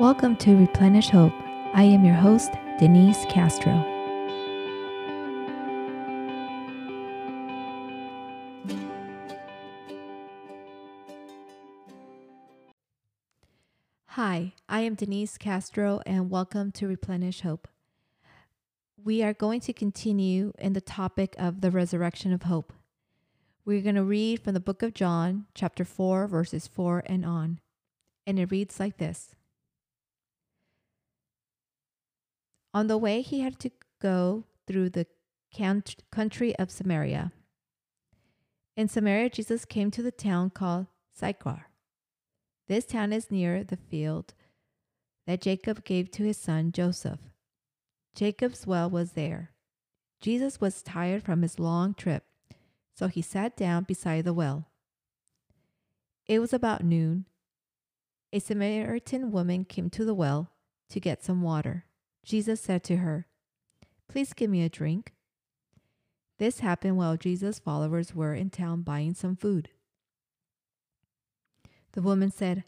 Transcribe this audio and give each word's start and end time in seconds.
Welcome 0.00 0.36
to 0.36 0.56
Replenish 0.56 1.10
Hope. 1.10 1.34
I 1.74 1.82
am 1.82 2.06
your 2.06 2.14
host, 2.14 2.52
Denise 2.78 3.26
Castro. 3.28 3.74
Hi, 14.06 14.54
I 14.70 14.80
am 14.80 14.94
Denise 14.94 15.36
Castro, 15.36 16.00
and 16.06 16.30
welcome 16.30 16.72
to 16.72 16.88
Replenish 16.88 17.42
Hope. 17.42 17.68
We 19.04 19.22
are 19.22 19.34
going 19.34 19.60
to 19.60 19.74
continue 19.74 20.54
in 20.58 20.72
the 20.72 20.80
topic 20.80 21.34
of 21.38 21.60
the 21.60 21.70
resurrection 21.70 22.32
of 22.32 22.44
hope. 22.44 22.72
We're 23.66 23.82
going 23.82 23.96
to 23.96 24.02
read 24.02 24.40
from 24.40 24.54
the 24.54 24.60
book 24.60 24.82
of 24.82 24.94
John, 24.94 25.44
chapter 25.54 25.84
4, 25.84 26.26
verses 26.26 26.66
4 26.66 27.02
and 27.04 27.26
on. 27.26 27.60
And 28.26 28.38
it 28.38 28.50
reads 28.50 28.80
like 28.80 28.96
this 28.96 29.34
On 32.72 32.86
the 32.86 32.98
way, 32.98 33.20
he 33.20 33.40
had 33.40 33.58
to 33.60 33.70
go 34.00 34.44
through 34.66 34.90
the 34.90 35.06
country 36.10 36.56
of 36.56 36.70
Samaria. 36.70 37.32
In 38.76 38.88
Samaria, 38.88 39.30
Jesus 39.30 39.64
came 39.64 39.90
to 39.90 40.02
the 40.02 40.12
town 40.12 40.50
called 40.50 40.86
Sychar. 41.12 41.66
This 42.68 42.86
town 42.86 43.12
is 43.12 43.30
near 43.30 43.64
the 43.64 43.76
field 43.76 44.34
that 45.26 45.40
Jacob 45.40 45.84
gave 45.84 46.10
to 46.12 46.22
his 46.22 46.36
son 46.36 46.70
Joseph. 46.70 47.18
Jacob's 48.14 48.66
well 48.66 48.88
was 48.88 49.12
there. 49.12 49.50
Jesus 50.20 50.60
was 50.60 50.82
tired 50.82 51.22
from 51.22 51.42
his 51.42 51.58
long 51.58 51.94
trip, 51.94 52.24
so 52.94 53.08
he 53.08 53.22
sat 53.22 53.56
down 53.56 53.84
beside 53.84 54.24
the 54.24 54.32
well. 54.32 54.68
It 56.26 56.38
was 56.38 56.52
about 56.52 56.84
noon. 56.84 57.26
A 58.32 58.38
Samaritan 58.38 59.32
woman 59.32 59.64
came 59.64 59.90
to 59.90 60.04
the 60.04 60.14
well 60.14 60.52
to 60.90 61.00
get 61.00 61.24
some 61.24 61.42
water. 61.42 61.86
Jesus 62.24 62.60
said 62.60 62.84
to 62.84 62.96
her, 62.98 63.26
Please 64.08 64.32
give 64.32 64.50
me 64.50 64.62
a 64.62 64.68
drink. 64.68 65.12
This 66.38 66.60
happened 66.60 66.96
while 66.96 67.16
Jesus' 67.16 67.58
followers 67.58 68.14
were 68.14 68.34
in 68.34 68.50
town 68.50 68.82
buying 68.82 69.14
some 69.14 69.36
food. 69.36 69.68
The 71.92 72.02
woman 72.02 72.30
said, 72.30 72.64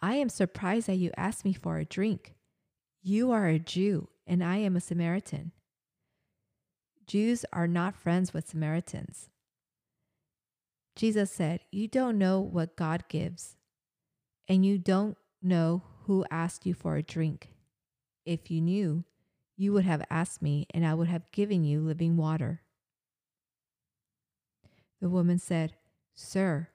I 0.00 0.14
am 0.14 0.28
surprised 0.28 0.86
that 0.86 0.96
you 0.96 1.10
asked 1.16 1.44
me 1.44 1.52
for 1.52 1.78
a 1.78 1.84
drink. 1.84 2.34
You 3.02 3.30
are 3.30 3.46
a 3.46 3.58
Jew, 3.58 4.08
and 4.26 4.42
I 4.42 4.56
am 4.56 4.76
a 4.76 4.80
Samaritan. 4.80 5.52
Jews 7.06 7.44
are 7.52 7.66
not 7.66 7.96
friends 7.96 8.32
with 8.32 8.48
Samaritans. 8.48 9.28
Jesus 10.96 11.30
said, 11.30 11.60
You 11.70 11.88
don't 11.88 12.18
know 12.18 12.40
what 12.40 12.76
God 12.76 13.04
gives, 13.08 13.56
and 14.48 14.64
you 14.64 14.78
don't 14.78 15.16
know 15.42 15.82
who 16.04 16.24
asked 16.30 16.66
you 16.66 16.74
for 16.74 16.96
a 16.96 17.02
drink. 17.02 17.50
If 18.24 18.50
you 18.50 18.60
knew, 18.60 19.04
you 19.56 19.72
would 19.72 19.84
have 19.84 20.04
asked 20.10 20.42
me, 20.42 20.66
and 20.72 20.86
I 20.86 20.94
would 20.94 21.08
have 21.08 21.30
given 21.32 21.64
you 21.64 21.80
living 21.80 22.16
water. 22.16 22.62
The 25.00 25.08
woman 25.08 25.38
said, 25.38 25.74
Sir, 26.14 26.68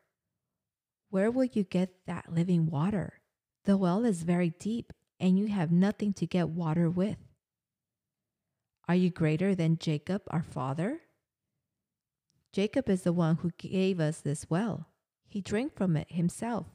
where 1.09 1.31
will 1.31 1.45
you 1.45 1.63
get 1.63 2.05
that 2.07 2.33
living 2.33 2.69
water? 2.69 3.21
The 3.63 3.77
well 3.77 4.05
is 4.05 4.23
very 4.23 4.49
deep, 4.49 4.93
and 5.19 5.39
you 5.39 5.47
have 5.47 5.71
nothing 5.71 6.13
to 6.13 6.27
get 6.27 6.49
water 6.49 6.89
with. 6.89 7.17
Are 8.87 8.95
you 8.95 9.09
greater 9.09 9.55
than 9.55 9.77
Jacob, 9.77 10.23
our 10.29 10.43
father? 10.43 11.01
Jacob 12.53 12.89
is 12.89 13.01
the 13.01 13.13
one 13.13 13.37
who 13.37 13.51
gave 13.57 13.99
us 13.99 14.21
this 14.21 14.49
well. 14.49 14.87
He 15.27 15.41
drank 15.41 15.75
from 15.75 15.97
it 15.97 16.11
himself. 16.11 16.67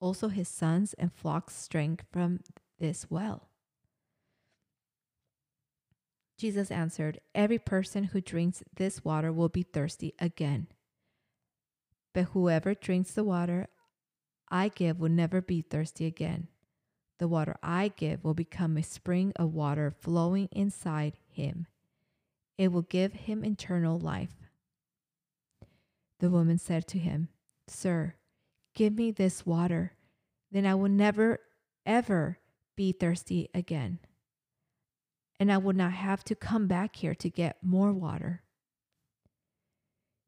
Also, 0.00 0.28
his 0.28 0.48
sons 0.48 0.94
and 0.94 1.12
flocks 1.12 1.68
drank 1.68 2.04
from 2.10 2.40
this 2.78 3.06
well. 3.10 3.47
Jesus 6.38 6.70
answered, 6.70 7.20
Every 7.34 7.58
person 7.58 8.04
who 8.04 8.20
drinks 8.20 8.62
this 8.76 9.04
water 9.04 9.32
will 9.32 9.48
be 9.48 9.64
thirsty 9.64 10.14
again. 10.20 10.68
But 12.14 12.26
whoever 12.26 12.74
drinks 12.74 13.10
the 13.10 13.24
water 13.24 13.66
I 14.48 14.68
give 14.68 15.00
will 15.00 15.10
never 15.10 15.42
be 15.42 15.60
thirsty 15.60 16.06
again. 16.06 16.46
The 17.18 17.28
water 17.28 17.56
I 17.60 17.88
give 17.88 18.22
will 18.22 18.34
become 18.34 18.76
a 18.76 18.82
spring 18.84 19.32
of 19.34 19.52
water 19.52 19.90
flowing 19.90 20.48
inside 20.52 21.14
him. 21.28 21.66
It 22.56 22.72
will 22.72 22.82
give 22.82 23.12
him 23.12 23.44
eternal 23.44 23.98
life. 23.98 24.36
The 26.20 26.30
woman 26.30 26.58
said 26.58 26.86
to 26.88 26.98
him, 26.98 27.28
Sir, 27.66 28.14
give 28.74 28.94
me 28.94 29.10
this 29.10 29.44
water, 29.44 29.92
then 30.50 30.64
I 30.64 30.76
will 30.76 30.88
never, 30.88 31.40
ever 31.84 32.38
be 32.76 32.92
thirsty 32.92 33.50
again 33.52 33.98
and 35.40 35.52
I 35.52 35.58
would 35.58 35.76
not 35.76 35.92
have 35.92 36.24
to 36.24 36.34
come 36.34 36.66
back 36.66 36.96
here 36.96 37.14
to 37.14 37.30
get 37.30 37.58
more 37.62 37.92
water. 37.92 38.42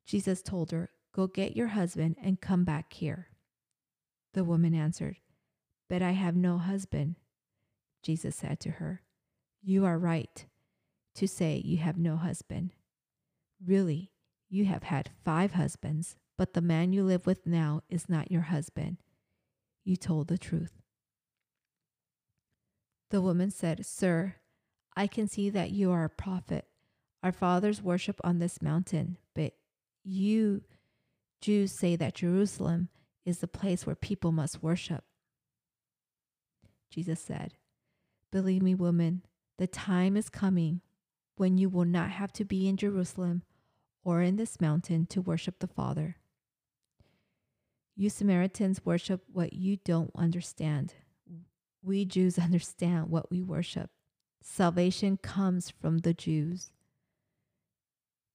Jesus 0.06 0.42
told 0.42 0.70
her, 0.70 0.90
Go 1.12 1.26
get 1.26 1.56
your 1.56 1.68
husband 1.68 2.16
and 2.22 2.40
come 2.40 2.64
back 2.64 2.92
here. 2.92 3.28
The 4.32 4.44
woman 4.44 4.74
answered, 4.74 5.16
But 5.88 6.02
I 6.02 6.12
have 6.12 6.36
no 6.36 6.58
husband. 6.58 7.16
Jesus 8.02 8.36
said 8.36 8.60
to 8.60 8.70
her, 8.72 9.02
You 9.62 9.84
are 9.84 9.98
right 9.98 10.46
to 11.16 11.26
say 11.26 11.60
you 11.64 11.78
have 11.78 11.98
no 11.98 12.16
husband. 12.16 12.70
Really, 13.64 14.12
you 14.48 14.64
have 14.66 14.84
had 14.84 15.10
five 15.24 15.52
husbands, 15.52 16.16
but 16.38 16.54
the 16.54 16.60
man 16.60 16.92
you 16.92 17.02
live 17.02 17.26
with 17.26 17.46
now 17.46 17.82
is 17.88 18.08
not 18.08 18.30
your 18.30 18.42
husband. 18.42 18.98
You 19.84 19.96
told 19.96 20.28
the 20.28 20.38
truth. 20.38 20.80
The 23.10 23.20
woman 23.20 23.50
said, 23.50 23.84
Sir, 23.84 24.36
I 24.96 25.06
can 25.06 25.28
see 25.28 25.50
that 25.50 25.70
you 25.70 25.90
are 25.92 26.04
a 26.04 26.10
prophet. 26.10 26.66
Our 27.22 27.32
fathers 27.32 27.82
worship 27.82 28.20
on 28.24 28.38
this 28.38 28.62
mountain, 28.62 29.18
but 29.34 29.54
you 30.04 30.62
Jews 31.40 31.72
say 31.72 31.96
that 31.96 32.14
Jerusalem 32.14 32.88
is 33.24 33.38
the 33.38 33.48
place 33.48 33.86
where 33.86 33.96
people 33.96 34.32
must 34.32 34.62
worship. 34.62 35.04
Jesus 36.90 37.20
said, 37.20 37.54
Believe 38.30 38.62
me, 38.62 38.74
woman, 38.74 39.22
the 39.58 39.66
time 39.66 40.16
is 40.16 40.28
coming 40.28 40.80
when 41.36 41.56
you 41.56 41.68
will 41.68 41.84
not 41.84 42.10
have 42.10 42.32
to 42.34 42.44
be 42.44 42.68
in 42.68 42.76
Jerusalem 42.76 43.42
or 44.04 44.22
in 44.22 44.36
this 44.36 44.60
mountain 44.60 45.06
to 45.06 45.22
worship 45.22 45.58
the 45.58 45.66
Father. 45.66 46.16
You 47.96 48.10
Samaritans 48.10 48.84
worship 48.84 49.22
what 49.32 49.52
you 49.52 49.76
don't 49.84 50.10
understand. 50.14 50.94
We 51.82 52.04
Jews 52.04 52.38
understand 52.38 53.10
what 53.10 53.30
we 53.30 53.42
worship. 53.42 53.90
Salvation 54.42 55.16
comes 55.16 55.70
from 55.70 55.98
the 55.98 56.14
Jews. 56.14 56.70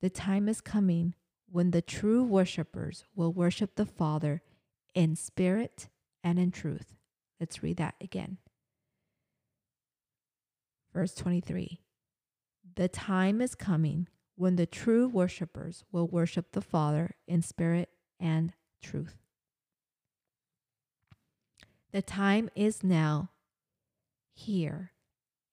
The 0.01 0.09
time 0.09 0.47
is 0.47 0.61
coming 0.61 1.15
when 1.49 1.71
the 1.71 1.81
true 1.81 2.23
worshippers 2.23 3.05
will 3.15 3.33
worship 3.33 3.75
the 3.75 3.85
Father 3.85 4.41
in 4.93 5.15
spirit 5.15 5.87
and 6.23 6.37
in 6.37 6.51
truth. 6.51 6.95
Let's 7.39 7.63
read 7.63 7.77
that 7.77 7.95
again. 7.99 8.37
Verse 10.93 11.13
23 11.15 11.79
The 12.75 12.87
time 12.87 13.41
is 13.41 13.55
coming 13.55 14.07
when 14.35 14.55
the 14.55 14.65
true 14.65 15.07
worshippers 15.07 15.83
will 15.91 16.07
worship 16.07 16.51
the 16.51 16.61
Father 16.61 17.15
in 17.27 17.41
spirit 17.41 17.89
and 18.19 18.53
truth. 18.81 19.17
The 21.91 22.01
time 22.01 22.49
is 22.55 22.83
now 22.83 23.29
here 24.33 24.91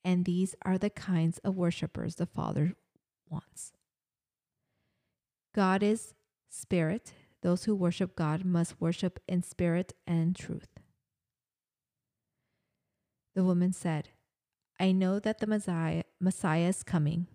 and 0.05 0.25
these 0.25 0.55
are 0.63 0.79
the 0.79 0.91
kinds 0.91 1.39
of 1.39 1.57
worshipers 1.57 2.17
the 2.17 2.27
Father 2.27 2.75
wants. 3.29 3.73
God 5.55 5.83
is 5.83 6.15
spirit. 6.49 7.13
Those 7.43 7.65
who 7.65 7.75
worship 7.75 8.15
God 8.15 8.45
must 8.45 8.81
worship 8.81 9.19
in 9.27 9.43
spirit 9.43 9.95
and 10.07 10.35
truth. 10.37 10.69
The 13.35 13.45
woman 13.45 13.73
said, 13.73 14.11
I 14.79 14.93
know 14.93 15.19
that 15.19 15.39
the 15.39 15.47
Messiah, 15.47 16.05
Messiah 16.21 16.69
is 16.69 16.83
coming. 16.83 17.27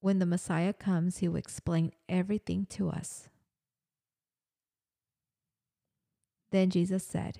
When 0.00 0.18
the 0.18 0.26
Messiah 0.26 0.72
comes, 0.72 1.18
he 1.18 1.28
will 1.28 1.36
explain 1.36 1.92
everything 2.08 2.66
to 2.70 2.90
us. 2.90 3.28
Then 6.50 6.70
Jesus 6.70 7.04
said, 7.04 7.38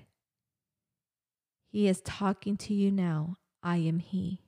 he 1.73 1.87
is 1.87 2.01
talking 2.01 2.55
to 2.57 2.73
you 2.75 2.91
now. 2.91 3.37
I 3.63 3.77
am 3.77 3.97
He. 3.97 4.41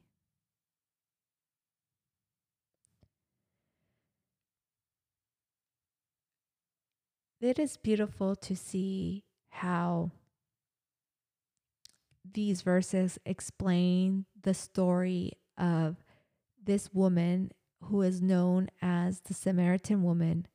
It 7.42 7.57
is 7.57 7.77
beautiful 7.77 8.36
to 8.36 8.56
see 8.56 9.24
how 9.50 10.12
these 12.31 12.62
verses 12.62 13.18
explain 13.25 14.25
the 14.39 14.54
story 14.54 15.31
of 15.57 15.95
this 16.63 16.94
woman 16.94 17.51
who 17.86 18.04
is 18.04 18.22
known 18.22 18.69
as 18.83 19.22
the 19.22 19.33
Samaritan 19.33 20.04
woman 20.04 20.45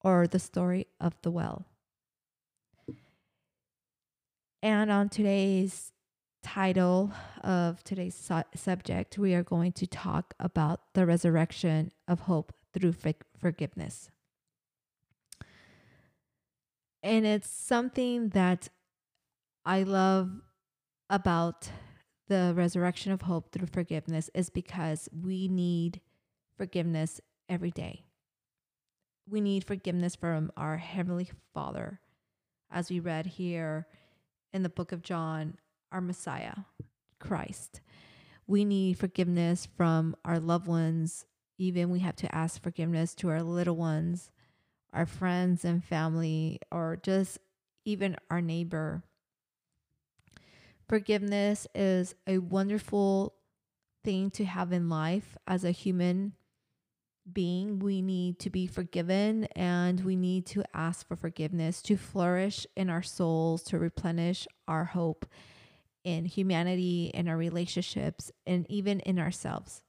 or 0.00 0.28
the 0.28 0.38
story 0.38 0.86
of 1.00 1.20
the 1.22 1.32
well. 1.32 1.66
And 4.62 4.92
on 4.92 5.08
today's 5.08 5.90
title 6.42 7.12
of 7.42 7.82
today's 7.84 8.14
su- 8.14 8.42
subject, 8.54 9.18
we 9.18 9.34
are 9.34 9.42
going 9.42 9.72
to 9.72 9.86
talk 9.86 10.34
about 10.40 10.80
the 10.94 11.06
resurrection 11.06 11.92
of 12.08 12.20
hope 12.20 12.52
through 12.72 12.92
for- 12.92 13.14
forgiveness. 13.38 14.10
And 17.02 17.26
it's 17.26 17.50
something 17.50 18.30
that 18.30 18.68
I 19.64 19.82
love 19.82 20.30
about 21.10 21.70
the 22.28 22.52
resurrection 22.56 23.12
of 23.12 23.22
hope 23.22 23.52
through 23.52 23.66
forgiveness 23.66 24.30
is 24.34 24.50
because 24.50 25.08
we 25.12 25.48
need 25.48 26.00
forgiveness 26.56 27.20
every 27.48 27.70
day. 27.70 28.04
We 29.28 29.40
need 29.40 29.64
forgiveness 29.64 30.16
from 30.16 30.50
our 30.56 30.76
Heavenly 30.76 31.30
Father, 31.54 32.00
as 32.70 32.90
we 32.90 33.00
read 33.00 33.26
here 33.26 33.86
in 34.52 34.62
the 34.62 34.68
book 34.68 34.92
of 34.92 35.02
John, 35.02 35.58
our 35.92 36.00
Messiah, 36.00 36.54
Christ. 37.20 37.80
We 38.46 38.64
need 38.64 38.98
forgiveness 38.98 39.68
from 39.76 40.16
our 40.24 40.40
loved 40.40 40.66
ones. 40.66 41.26
Even 41.58 41.90
we 41.90 42.00
have 42.00 42.16
to 42.16 42.34
ask 42.34 42.60
forgiveness 42.60 43.14
to 43.16 43.28
our 43.28 43.42
little 43.42 43.76
ones, 43.76 44.30
our 44.92 45.06
friends 45.06 45.64
and 45.64 45.84
family, 45.84 46.60
or 46.70 46.98
just 47.02 47.38
even 47.84 48.16
our 48.30 48.40
neighbor. 48.40 49.02
Forgiveness 50.88 51.66
is 51.74 52.14
a 52.26 52.38
wonderful 52.38 53.34
thing 54.04 54.30
to 54.32 54.44
have 54.44 54.72
in 54.72 54.88
life 54.88 55.36
as 55.46 55.64
a 55.64 55.70
human 55.70 56.32
being. 57.30 57.78
We 57.78 58.02
need 58.02 58.38
to 58.40 58.50
be 58.50 58.66
forgiven 58.66 59.44
and 59.54 60.04
we 60.04 60.16
need 60.16 60.46
to 60.46 60.64
ask 60.74 61.06
for 61.06 61.16
forgiveness 61.16 61.80
to 61.82 61.96
flourish 61.96 62.66
in 62.76 62.90
our 62.90 63.02
souls, 63.02 63.62
to 63.64 63.78
replenish 63.78 64.46
our 64.66 64.84
hope 64.86 65.26
in 66.04 66.24
humanity, 66.24 67.10
in 67.14 67.28
our 67.28 67.36
relationships, 67.36 68.30
and 68.46 68.66
even 68.68 69.00
in 69.00 69.18
ourselves. 69.18 69.82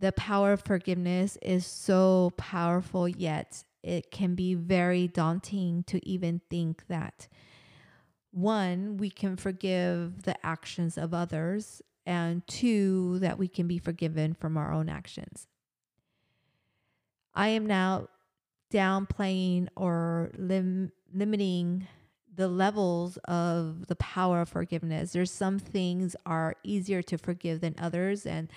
The 0.00 0.12
power 0.12 0.52
of 0.52 0.62
forgiveness 0.62 1.36
is 1.42 1.66
so 1.66 2.32
powerful, 2.36 3.08
yet 3.08 3.64
it 3.82 4.10
can 4.10 4.34
be 4.34 4.54
very 4.54 5.08
daunting 5.08 5.82
to 5.84 6.06
even 6.08 6.40
think 6.48 6.86
that 6.88 7.28
one, 8.30 8.98
we 8.98 9.10
can 9.10 9.36
forgive 9.36 10.22
the 10.22 10.46
actions 10.46 10.98
of 10.98 11.14
others, 11.14 11.82
and 12.06 12.46
two, 12.46 13.18
that 13.20 13.38
we 13.38 13.48
can 13.48 13.66
be 13.66 13.78
forgiven 13.78 14.34
from 14.34 14.56
our 14.56 14.72
own 14.72 14.88
actions. 14.88 15.46
I 17.34 17.48
am 17.48 17.66
now 17.66 18.08
downplaying 18.72 19.68
or 19.76 20.30
lim- 20.36 20.92
limiting 21.12 21.88
the 22.38 22.48
levels 22.48 23.18
of 23.26 23.88
the 23.88 23.96
power 23.96 24.42
of 24.42 24.48
forgiveness. 24.48 25.10
There's 25.10 25.32
some 25.32 25.58
things 25.58 26.14
are 26.24 26.54
easier 26.62 27.02
to 27.02 27.18
forgive 27.18 27.60
than 27.60 27.74
others, 27.78 28.24
and 28.24 28.48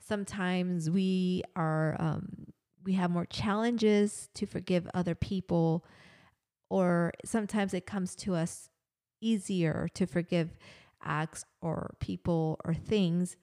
sometimes 0.00 0.88
we 0.88 1.42
are 1.54 1.96
um, 1.98 2.46
we 2.82 2.94
have 2.94 3.10
more 3.10 3.26
challenges 3.26 4.30
to 4.36 4.46
forgive 4.46 4.88
other 4.94 5.14
people, 5.14 5.84
or 6.70 7.12
sometimes 7.26 7.74
it 7.74 7.84
comes 7.84 8.16
to 8.16 8.34
us 8.34 8.70
easier 9.20 9.88
to 9.92 10.06
forgive 10.06 10.56
acts 11.04 11.44
or 11.60 11.94
people 12.00 12.58
or 12.64 12.72
things 12.72 13.36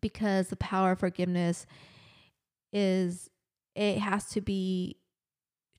because 0.00 0.48
the 0.48 0.56
power 0.56 0.92
of 0.92 0.98
forgiveness 0.98 1.66
is 2.72 3.28
it 3.74 3.98
has 3.98 4.26
to 4.30 4.40
be 4.40 4.96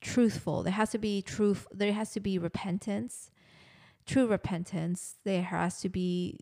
truthful 0.04 0.64
there 0.64 0.74
has 0.74 0.92
to 0.92 0.98
be 0.98 1.22
truth 1.22 1.68
there 1.72 1.94
has 1.94 2.12
to 2.12 2.20
be 2.20 2.38
repentance 2.38 3.32
true 4.06 4.28
repentance 4.28 5.16
there 5.24 5.44
has 5.44 5.80
to 5.80 5.90
be 5.90 6.40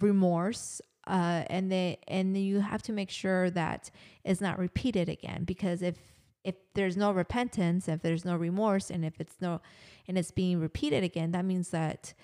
remorse 0.00 0.80
uh, 1.08 1.44
and 1.48 1.70
they 1.70 1.98
and 2.08 2.36
you 2.36 2.60
have 2.60 2.82
to 2.82 2.92
make 2.92 3.10
sure 3.10 3.48
that 3.50 3.90
it's 4.24 4.40
not 4.40 4.58
repeated 4.58 5.08
again 5.08 5.44
because 5.44 5.82
if 5.82 5.96
if 6.44 6.54
there's 6.74 6.96
no 6.96 7.12
repentance 7.12 7.88
if 7.88 8.02
there's 8.02 8.24
no 8.24 8.36
remorse 8.36 8.90
and 8.90 9.04
if 9.04 9.20
it's 9.20 9.36
no 9.40 9.60
and 10.08 10.16
it's 10.18 10.30
being 10.30 10.60
repeated 10.60 11.04
again, 11.04 11.32
that 11.32 11.44
means 11.44 11.70
that 11.70 12.14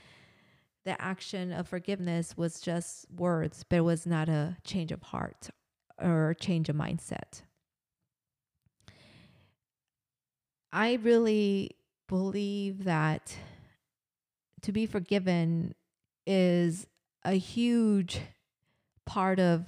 the 0.85 1.01
action 1.01 1.53
of 1.53 1.69
forgiveness 1.69 2.37
was 2.37 2.61
just 2.61 3.07
words, 3.11 3.65
but 3.69 3.77
it 3.77 3.83
was 3.83 4.07
not 4.07 4.29
a 4.29 4.57
change 4.65 4.93
of 4.93 5.03
heart 5.03 5.51
or 6.01 6.35
change 6.41 6.69
of 6.69 6.77
mindset. 6.77 7.43
I 10.73 10.95
really 11.03 11.77
believe 12.09 12.85
that 12.85 13.37
to 14.63 14.73
be 14.73 14.87
forgiven 14.87 15.75
is 16.27 16.87
a 17.25 17.35
huge 17.35 18.21
part 19.05 19.39
of 19.39 19.67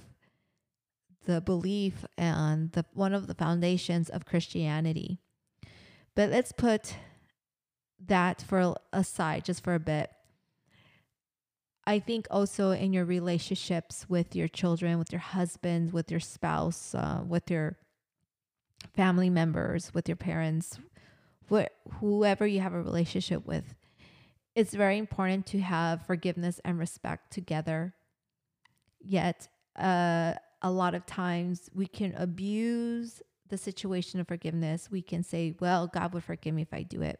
the 1.25 1.41
belief 1.41 2.05
and 2.17 2.71
the 2.71 2.85
one 2.93 3.13
of 3.13 3.27
the 3.27 3.35
foundations 3.35 4.09
of 4.09 4.25
Christianity. 4.25 5.19
But 6.15 6.29
let's 6.29 6.51
put 6.51 6.95
that 8.07 8.41
for 8.41 8.75
aside 8.93 9.45
just 9.45 9.63
for 9.63 9.75
a 9.75 9.79
bit. 9.79 10.09
I 11.87 11.99
think 11.99 12.25
also 12.31 12.71
in 12.71 12.93
your 12.93 13.05
relationships 13.05 14.07
with 14.09 14.35
your 14.35 14.47
children, 14.47 14.97
with 14.97 15.11
your 15.11 15.19
husband, 15.19 15.93
with 15.93 16.09
your 16.09 16.19
spouse, 16.19 16.95
uh, 16.95 17.21
with 17.27 17.51
your 17.51 17.77
family 18.95 19.29
members, 19.29 19.93
with 19.93 20.07
your 20.09 20.15
parents, 20.15 20.79
wh- 21.51 21.93
whoever 21.99 22.45
you 22.45 22.59
have 22.59 22.73
a 22.73 22.81
relationship 22.81 23.45
with, 23.45 23.75
it's 24.55 24.73
very 24.73 24.97
important 24.97 25.45
to 25.47 25.59
have 25.59 26.05
forgiveness 26.05 26.59
and 26.63 26.79
respect 26.79 27.31
together. 27.31 27.93
Yet, 28.99 29.47
uh, 29.77 30.33
a 30.61 30.71
lot 30.71 30.95
of 30.95 31.05
times 31.05 31.69
we 31.73 31.87
can 31.87 32.13
abuse 32.15 33.21
the 33.49 33.57
situation 33.57 34.19
of 34.19 34.27
forgiveness. 34.27 34.89
We 34.89 35.01
can 35.01 35.23
say, 35.23 35.55
well, 35.59 35.87
God 35.87 36.13
would 36.13 36.23
forgive 36.23 36.55
me 36.55 36.63
if 36.63 36.73
I 36.73 36.83
do 36.83 37.01
it 37.01 37.19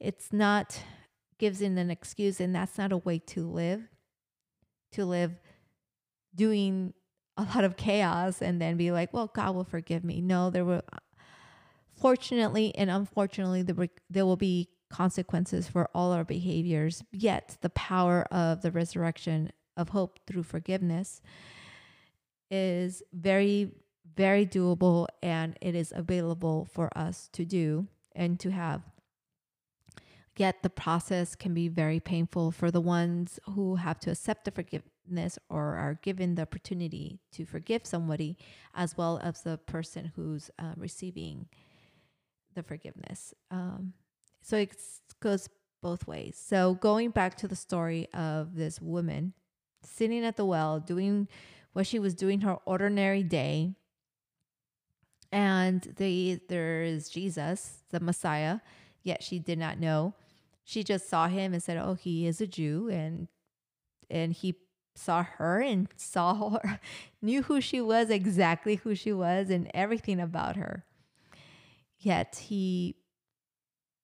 it's 0.00 0.32
not 0.32 0.82
gives 1.38 1.60
in 1.60 1.78
an 1.78 1.90
excuse 1.90 2.40
and 2.40 2.54
that's 2.54 2.78
not 2.78 2.92
a 2.92 2.96
way 2.96 3.18
to 3.18 3.46
live 3.46 3.82
to 4.92 5.04
live 5.04 5.32
doing 6.34 6.92
a 7.36 7.42
lot 7.42 7.64
of 7.64 7.76
chaos 7.76 8.42
and 8.42 8.60
then 8.60 8.76
be 8.76 8.90
like 8.90 9.12
well 9.12 9.30
god 9.34 9.54
will 9.54 9.64
forgive 9.64 10.02
me 10.02 10.20
no 10.20 10.50
there 10.50 10.64
were 10.64 10.82
fortunately 12.00 12.74
and 12.76 12.90
unfortunately 12.90 13.62
there, 13.62 13.88
there 14.08 14.26
will 14.26 14.36
be 14.36 14.68
consequences 14.90 15.68
for 15.68 15.88
all 15.94 16.12
our 16.12 16.24
behaviors 16.24 17.04
yet 17.12 17.56
the 17.60 17.70
power 17.70 18.26
of 18.32 18.62
the 18.62 18.72
resurrection 18.72 19.50
of 19.76 19.90
hope 19.90 20.18
through 20.26 20.42
forgiveness 20.42 21.20
is 22.50 23.02
very 23.12 23.70
very 24.16 24.44
doable 24.44 25.06
and 25.22 25.56
it 25.60 25.74
is 25.74 25.92
available 25.94 26.68
for 26.72 26.90
us 26.96 27.28
to 27.32 27.44
do 27.44 27.86
and 28.14 28.38
to 28.40 28.50
have. 28.50 28.82
Yet 30.36 30.62
the 30.62 30.70
process 30.70 31.34
can 31.34 31.54
be 31.54 31.68
very 31.68 32.00
painful 32.00 32.50
for 32.50 32.70
the 32.70 32.80
ones 32.80 33.38
who 33.54 33.76
have 33.76 33.98
to 34.00 34.10
accept 34.10 34.44
the 34.44 34.50
forgiveness 34.50 35.38
or 35.48 35.76
are 35.76 35.98
given 36.02 36.34
the 36.34 36.42
opportunity 36.42 37.20
to 37.32 37.44
forgive 37.44 37.86
somebody, 37.86 38.38
as 38.74 38.96
well 38.96 39.20
as 39.22 39.42
the 39.42 39.58
person 39.58 40.12
who's 40.14 40.50
uh, 40.58 40.72
receiving 40.76 41.46
the 42.60 42.66
forgiveness. 42.66 43.34
Um, 43.50 43.94
so 44.42 44.56
it 44.56 44.76
goes 45.20 45.48
both 45.82 46.06
ways. 46.06 46.40
So 46.42 46.74
going 46.74 47.10
back 47.10 47.36
to 47.38 47.48
the 47.48 47.56
story 47.56 48.08
of 48.12 48.54
this 48.54 48.80
woman 48.80 49.34
sitting 49.82 50.24
at 50.24 50.36
the 50.36 50.44
well, 50.44 50.78
doing 50.78 51.28
what 51.72 51.86
she 51.86 51.98
was 51.98 52.14
doing 52.14 52.40
her 52.40 52.58
ordinary 52.66 53.22
day, 53.22 53.74
and 55.32 55.94
the, 55.96 56.40
there 56.48 56.82
is 56.82 57.08
Jesus, 57.08 57.84
the 57.90 58.00
Messiah, 58.00 58.60
yet 59.02 59.22
she 59.22 59.38
did 59.38 59.58
not 59.58 59.78
know 59.78 60.14
she 60.70 60.84
just 60.84 61.08
saw 61.08 61.26
him 61.26 61.52
and 61.52 61.60
said, 61.60 61.76
"Oh, 61.76 61.94
he 61.94 62.28
is 62.28 62.40
a 62.40 62.46
Jew," 62.46 62.88
and 62.88 63.26
and 64.08 64.32
he 64.32 64.54
saw 64.94 65.24
her 65.24 65.60
and 65.60 65.88
saw 65.96 66.50
her, 66.50 66.80
knew 67.20 67.42
who 67.42 67.60
she 67.60 67.80
was, 67.80 68.08
exactly 68.08 68.76
who 68.76 68.94
she 68.94 69.12
was, 69.12 69.50
and 69.50 69.68
everything 69.74 70.20
about 70.20 70.54
her. 70.54 70.84
Yet 72.00 72.36
he 72.36 72.96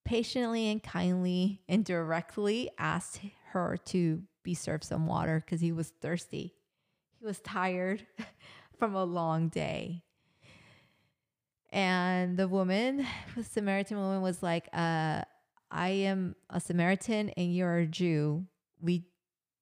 patiently 0.05 0.69
and 0.69 0.81
kindly 0.81 1.61
and 1.67 1.83
directly 1.83 2.69
asked 2.77 3.19
her 3.51 3.75
to 3.85 4.21
be 4.43 4.53
served 4.53 4.83
some 4.83 5.07
water 5.07 5.43
because 5.43 5.59
he 5.59 5.71
was 5.71 5.91
thirsty. 5.99 6.53
He 7.19 7.25
was 7.25 7.39
tired 7.39 8.05
from 8.79 8.95
a 8.95 9.03
long 9.03 9.49
day. 9.49 10.03
And 11.71 12.37
the 12.37 12.47
woman, 12.47 13.05
the 13.35 13.43
Samaritan 13.43 13.97
woman, 13.97 14.21
was 14.21 14.41
like, 14.41 14.69
uh, 14.71 15.23
I 15.69 15.89
am 15.89 16.35
a 16.49 16.61
Samaritan 16.61 17.31
and 17.31 17.53
you're 17.53 17.79
a 17.79 17.87
Jew. 17.87 18.45
We 18.79 19.07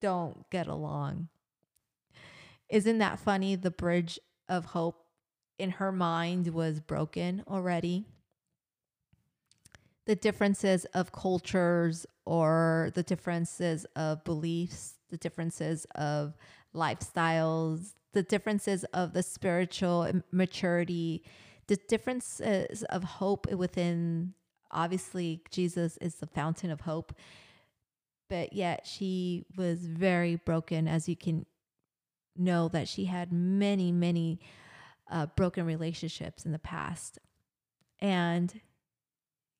don't 0.00 0.48
get 0.50 0.66
along. 0.66 1.28
Isn't 2.68 2.98
that 2.98 3.18
funny? 3.18 3.56
The 3.56 3.70
bridge 3.70 4.20
of 4.48 4.66
hope 4.66 5.06
in 5.58 5.70
her 5.70 5.90
mind 5.90 6.48
was 6.48 6.80
broken 6.80 7.42
already. 7.48 8.06
The 10.06 10.16
differences 10.16 10.84
of 10.94 11.12
cultures 11.12 12.06
or 12.24 12.90
the 12.94 13.02
differences 13.02 13.84
of 13.96 14.24
beliefs, 14.24 14.94
the 15.10 15.16
differences 15.16 15.86
of 15.94 16.34
lifestyles, 16.74 17.94
the 18.12 18.22
differences 18.22 18.84
of 18.94 19.12
the 19.12 19.22
spiritual 19.22 20.10
maturity, 20.32 21.22
the 21.66 21.76
differences 21.88 22.82
of 22.84 23.02
hope 23.02 23.50
within 23.52 24.32
obviously 24.70 25.42
Jesus 25.50 25.96
is 25.98 26.16
the 26.16 26.26
fountain 26.26 26.70
of 26.70 26.82
hope. 26.82 27.12
But 28.28 28.52
yet 28.52 28.86
she 28.86 29.44
was 29.56 29.86
very 29.86 30.36
broken, 30.36 30.88
as 30.88 31.08
you 31.08 31.16
can 31.16 31.46
know 32.36 32.68
that 32.68 32.88
she 32.88 33.04
had 33.04 33.32
many, 33.32 33.92
many 33.92 34.40
uh, 35.10 35.26
broken 35.36 35.64
relationships 35.64 36.44
in 36.44 36.52
the 36.52 36.58
past. 36.58 37.18
And 38.00 38.60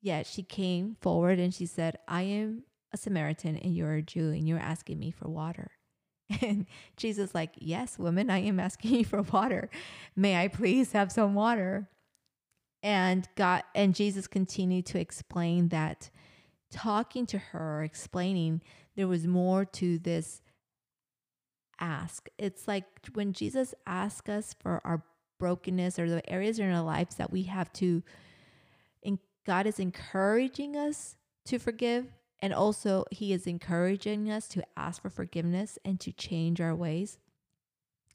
yet 0.01 0.27
she 0.27 0.43
came 0.43 0.97
forward 1.01 1.39
and 1.39 1.53
she 1.55 1.67
said, 1.67 1.99
I 2.09 2.23
am 2.23 2.65
a 2.93 2.97
Samaritan 2.97 3.57
and 3.57 3.75
you're 3.75 3.95
a 3.95 4.03
Jew 4.03 4.31
and 4.31 4.49
you're 4.49 4.59
asking 4.59 4.99
me 4.99 5.11
for 5.11 5.29
water. 5.29 5.71
And 6.43 6.67
Jesus 6.97 7.37
like, 7.37 7.53
"Yes, 7.57 8.01
woman, 8.01 8.31
I 8.31 8.39
am 8.39 8.59
asking 8.59 8.95
you 8.95 9.05
for 9.05 9.23
water. 9.23 9.71
May 10.17 10.43
I 10.43 10.49
please 10.49 10.91
have 10.91 11.13
some 11.13 11.35
water?" 11.35 11.89
And 12.83 13.29
God 13.37 13.63
and 13.77 13.95
Jesus 13.95 14.27
continued 14.27 14.87
to 14.87 14.99
explain 14.99 15.69
that 15.69 16.11
talking 16.73 17.27
to 17.27 17.39
her, 17.39 17.85
explaining 17.85 18.63
there 18.97 19.09
was 19.09 19.27
more 19.27 19.65
to 19.65 19.99
this 19.99 20.43
ask. 21.81 22.29
It's 22.39 22.67
like 22.67 22.87
when 23.15 23.33
Jesus 23.33 23.75
asks 23.87 24.29
us 24.29 24.55
for 24.59 24.81
our 24.85 25.05
brokenness 25.39 25.99
or 25.99 26.09
the 26.09 26.29
areas 26.31 26.59
in 26.59 26.71
our 26.71 26.83
lives 26.83 27.17
that 27.17 27.31
we 27.31 27.45
have 27.45 27.73
to 27.75 28.03
God 29.47 29.67
is 29.67 29.79
encouraging 29.79 30.77
us 30.77 31.17
to 31.47 31.59
forgive 31.59 32.13
and 32.41 32.53
also, 32.53 33.05
He 33.11 33.33
is 33.33 33.47
encouraging 33.47 34.31
us 34.31 34.47
to 34.49 34.63
ask 34.77 35.03
for 35.03 35.11
forgiveness 35.11 35.79
and 35.85 35.99
to 36.01 36.13
change 36.13 36.61
our 36.61 36.75
ways. 36.75 37.19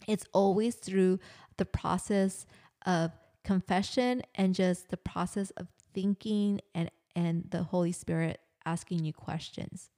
It's 0.07 0.25
always 0.33 0.75
through 0.75 1.19
the 1.57 1.65
process 1.65 2.45
of 2.85 3.11
confession 3.43 4.21
and 4.35 4.53
just 4.53 4.89
the 4.89 4.97
process 4.97 5.49
of 5.51 5.67
thinking 5.93 6.61
and, 6.75 6.91
and 7.15 7.45
the 7.49 7.63
Holy 7.63 7.91
Spirit 7.91 8.39
asking 8.65 9.03
you 9.03 9.13
questions. 9.13 9.89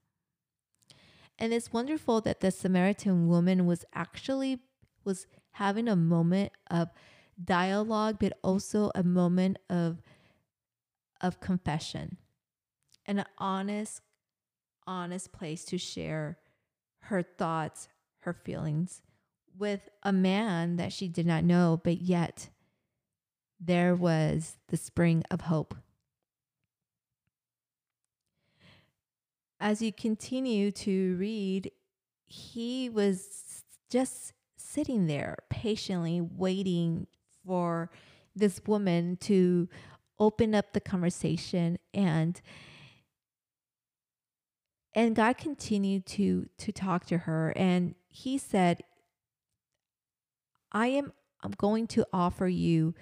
And 1.38 1.54
it's 1.54 1.74
wonderful 1.74 2.22
that 2.22 2.40
the 2.40 2.52
Samaritan 2.52 3.28
woman 3.28 3.66
was 3.66 3.84
actually 3.94 4.60
was 5.04 5.28
having 5.52 5.90
a 5.90 5.96
moment 5.96 6.54
of 6.72 6.90
dialogue, 7.44 8.18
but 8.20 8.40
also 8.42 8.92
a 8.96 9.04
moment 9.04 9.58
of 9.70 10.02
of 11.24 11.40
confession, 11.40 12.18
an 13.08 13.26
honest 13.40 14.02
honest 14.86 15.32
place 15.32 15.64
to 15.64 15.78
share 15.78 16.38
her 17.00 17.24
thoughts, 17.24 17.88
her 18.20 18.34
feelings 18.34 19.02
with 19.58 19.90
a 20.04 20.12
man 20.12 20.76
that 20.76 20.92
she 20.92 21.08
did 21.08 21.26
not 21.26 21.44
know, 21.44 21.80
but 21.84 22.02
yet 22.02 22.50
there 23.60 23.96
was 23.96 24.58
the 24.68 24.78
spring 24.78 25.24
of 25.32 25.42
hope. 25.42 25.76
As 29.60 29.82
you 29.82 29.94
continue 29.94 30.72
to 30.72 31.16
read, 31.16 31.72
he 32.26 32.90
was 32.90 33.64
just 33.90 34.34
sitting 34.58 35.08
there 35.08 35.38
patiently 35.50 36.20
waiting 36.20 37.08
for 37.46 37.90
this 38.36 38.62
woman 38.66 39.18
to 39.18 39.70
open 40.20 40.54
up 40.56 40.74
the 40.74 40.80
conversation 40.80 41.78
and 41.94 42.42
and 44.96 45.16
God 45.16 45.38
continued 45.38 46.06
to 46.08 46.50
to 46.58 46.72
talk 46.72 47.06
to 47.08 47.20
her 47.20 47.54
and 47.56 47.96
he 48.10 48.38
said 48.38 48.84
I 50.72 50.88
am 50.88 51.14
I'm 51.42 51.52
going 51.52 51.88
to 51.88 52.06
offer 52.14 52.48
you 52.48 52.96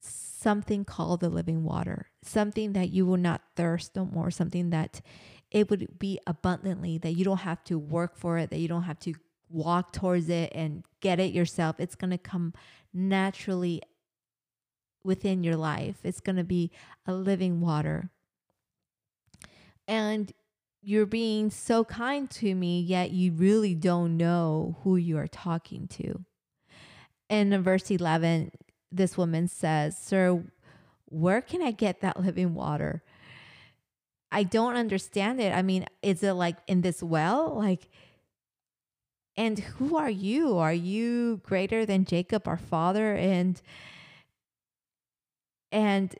something 0.00 0.84
called 0.84 1.20
the 1.20 1.30
living 1.30 1.64
water, 1.64 2.10
something 2.22 2.74
that 2.74 2.90
you 2.90 3.06
will 3.06 3.16
not 3.16 3.40
thirst 3.56 3.96
no 3.96 4.04
more, 4.04 4.30
something 4.30 4.70
that 4.70 5.00
it 5.50 5.70
would 5.70 5.98
be 5.98 6.20
abundantly, 6.26 6.98
that 6.98 7.12
you 7.12 7.24
don't 7.24 7.38
have 7.38 7.64
to 7.64 7.78
work 7.78 8.16
for 8.16 8.38
it, 8.38 8.50
that 8.50 8.58
you 8.58 8.68
don't 8.68 8.82
have 8.82 8.98
to 9.00 9.14
walk 9.48 9.92
towards 9.92 10.28
it 10.28 10.52
and 10.54 10.84
get 11.00 11.18
it 11.18 11.32
yourself. 11.32 11.76
It's 11.78 11.94
going 11.94 12.10
to 12.10 12.18
come 12.18 12.52
naturally 12.92 13.82
within 15.04 15.44
your 15.44 15.56
life. 15.56 15.96
It's 16.02 16.20
going 16.20 16.36
to 16.36 16.44
be 16.44 16.70
a 17.06 17.12
living 17.12 17.60
water. 17.60 18.10
And 19.86 20.32
you're 20.82 21.06
being 21.06 21.50
so 21.50 21.84
kind 21.84 22.30
to 22.30 22.54
me, 22.54 22.80
yet 22.80 23.10
you 23.10 23.32
really 23.32 23.74
don't 23.74 24.16
know 24.16 24.76
who 24.82 24.96
you 24.96 25.18
are 25.18 25.28
talking 25.28 25.86
to. 25.88 26.24
And 27.30 27.54
in 27.54 27.62
verse 27.62 27.90
11, 27.90 28.50
this 28.90 29.16
woman 29.16 29.48
says, 29.48 29.96
Sir, 29.96 30.44
where 31.06 31.40
can 31.40 31.62
I 31.62 31.70
get 31.70 32.00
that 32.00 32.20
living 32.20 32.54
water? 32.54 33.02
I 34.30 34.42
don't 34.42 34.76
understand 34.76 35.40
it. 35.40 35.54
I 35.54 35.62
mean, 35.62 35.86
is 36.02 36.22
it 36.22 36.32
like 36.32 36.56
in 36.66 36.80
this 36.80 37.02
well? 37.02 37.54
Like, 37.56 37.88
and 39.36 39.58
who 39.58 39.96
are 39.96 40.10
you? 40.10 40.58
Are 40.58 40.72
you 40.72 41.40
greater 41.44 41.86
than 41.86 42.04
Jacob, 42.04 42.46
our 42.46 42.58
father? 42.58 43.14
And, 43.14 43.60
and, 45.74 46.14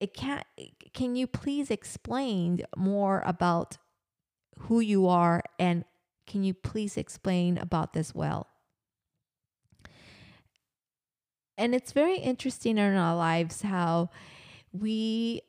it 0.00 0.12
can't 0.14 0.44
can 0.92 1.16
you 1.16 1.26
please 1.26 1.70
explain 1.70 2.60
more 2.76 3.22
about 3.24 3.78
who 4.60 4.80
you 4.80 5.06
are 5.06 5.42
and 5.58 5.84
can 6.26 6.42
you 6.42 6.54
please 6.54 6.96
explain 6.96 7.56
about 7.58 7.92
this 7.92 8.14
well? 8.14 8.48
And 11.58 11.74
it's 11.74 11.92
very 11.92 12.18
interesting 12.18 12.76
in 12.76 12.96
our 12.96 13.16
lives 13.16 13.62
how 13.62 14.10
we 14.72 15.42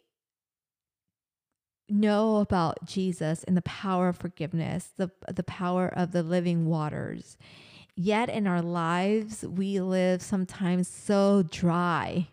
know 1.90 2.38
about 2.38 2.86
Jesus 2.86 3.44
and 3.44 3.58
the 3.58 3.62
power 3.64 4.10
of 4.10 4.18
forgiveness, 4.18 4.92
the, 4.98 5.10
the 5.34 5.44
power 5.44 5.88
of 5.88 6.12
the 6.12 6.24
living 6.24 6.66
waters. 6.66 7.38
Yet 7.96 8.30
in 8.30 8.46
our 8.46 8.62
lives, 8.62 9.44
we 9.44 9.82
live 9.82 10.22
sometimes 10.22 10.88
so 10.88 11.44
dry. 11.44 12.28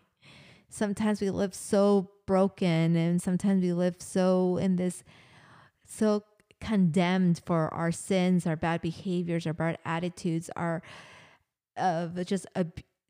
Sometimes 0.69 1.21
we 1.21 1.29
live 1.29 1.53
so 1.53 2.11
broken, 2.25 2.95
and 2.95 3.21
sometimes 3.21 3.61
we 3.61 3.73
live 3.73 3.95
so 3.99 4.57
in 4.57 4.75
this 4.75 5.03
so 5.85 6.23
condemned 6.59 7.41
for 7.45 7.73
our 7.73 7.91
sins, 7.91 8.47
our 8.47 8.55
bad 8.55 8.81
behaviors, 8.81 9.45
our 9.45 9.53
bad 9.53 9.77
attitudes, 9.85 10.49
our 10.55 10.81
of 11.77 12.17
uh, 12.17 12.23
just 12.23 12.45
a, 12.55 12.65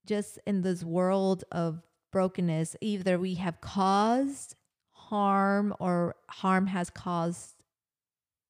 just 0.05 0.39
in 0.45 0.61
this 0.61 0.83
world 0.83 1.43
of 1.51 1.81
brokenness. 2.11 2.75
Either 2.81 3.19
we 3.19 3.35
have 3.35 3.61
caused 3.61 4.55
harm 4.91 5.73
or 5.79 6.15
harm 6.29 6.67
has 6.67 6.89
caused 6.89 7.63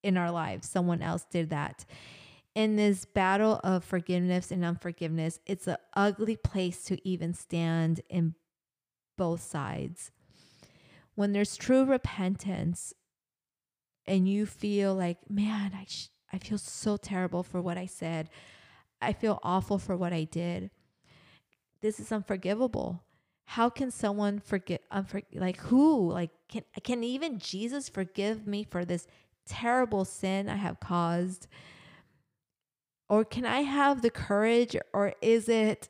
in 0.04 0.18
our 0.18 0.32
lives. 0.32 0.70
Someone 0.70 1.02
else 1.02 1.26
did 1.30 1.50
that. 1.50 1.86
In 2.54 2.78
this 2.78 3.04
battle 3.04 3.60
of 3.64 3.84
forgiveness 3.84 4.52
and 4.52 4.64
unforgiveness, 4.64 5.40
it's 5.46 5.68
an 5.68 5.76
ugly 5.94 6.38
place 6.38 6.84
to 6.86 7.06
even 7.08 7.34
stand 7.34 8.00
in 8.10 8.36
both 9.18 9.42
sides. 9.42 10.12
When 11.16 11.32
there's 11.32 11.58
true 11.58 11.86
repentance, 11.86 12.94
and 14.08 14.28
you 14.28 14.46
feel 14.46 14.94
like, 14.94 15.18
man, 15.30 15.72
I, 15.76 15.86
sh- 15.88 16.10
I 16.32 16.38
feel 16.38 16.58
so 16.58 16.98
terrible 16.98 17.44
for 17.44 17.62
what 17.62 17.78
I 17.78 17.86
said. 17.86 18.30
I 19.02 19.14
feel 19.14 19.40
awful 19.44 19.78
for 19.78 19.98
what 19.98 20.14
I 20.14 20.24
did. 20.24 20.70
This 21.82 22.00
is 22.00 22.12
unforgivable. 22.12 23.04
How 23.46 23.70
can 23.70 23.92
someone 23.92 24.40
forget? 24.40 24.82
Unfor- 24.92 25.24
like 25.34 25.58
who? 25.58 26.12
Like 26.12 26.32
can 26.50 26.64
can 26.84 27.04
even 27.04 27.38
Jesus 27.38 27.90
forgive 27.90 28.48
me 28.48 28.64
for 28.64 28.84
this 28.84 29.06
terrible 29.46 30.04
sin 30.04 30.50
I 30.50 30.56
have 30.56 30.80
caused? 30.80 31.48
Or 33.08 33.24
can 33.24 33.46
I 33.46 33.60
have 33.62 34.02
the 34.02 34.10
courage, 34.10 34.76
or 34.94 35.14
is 35.22 35.48
it 35.48 35.90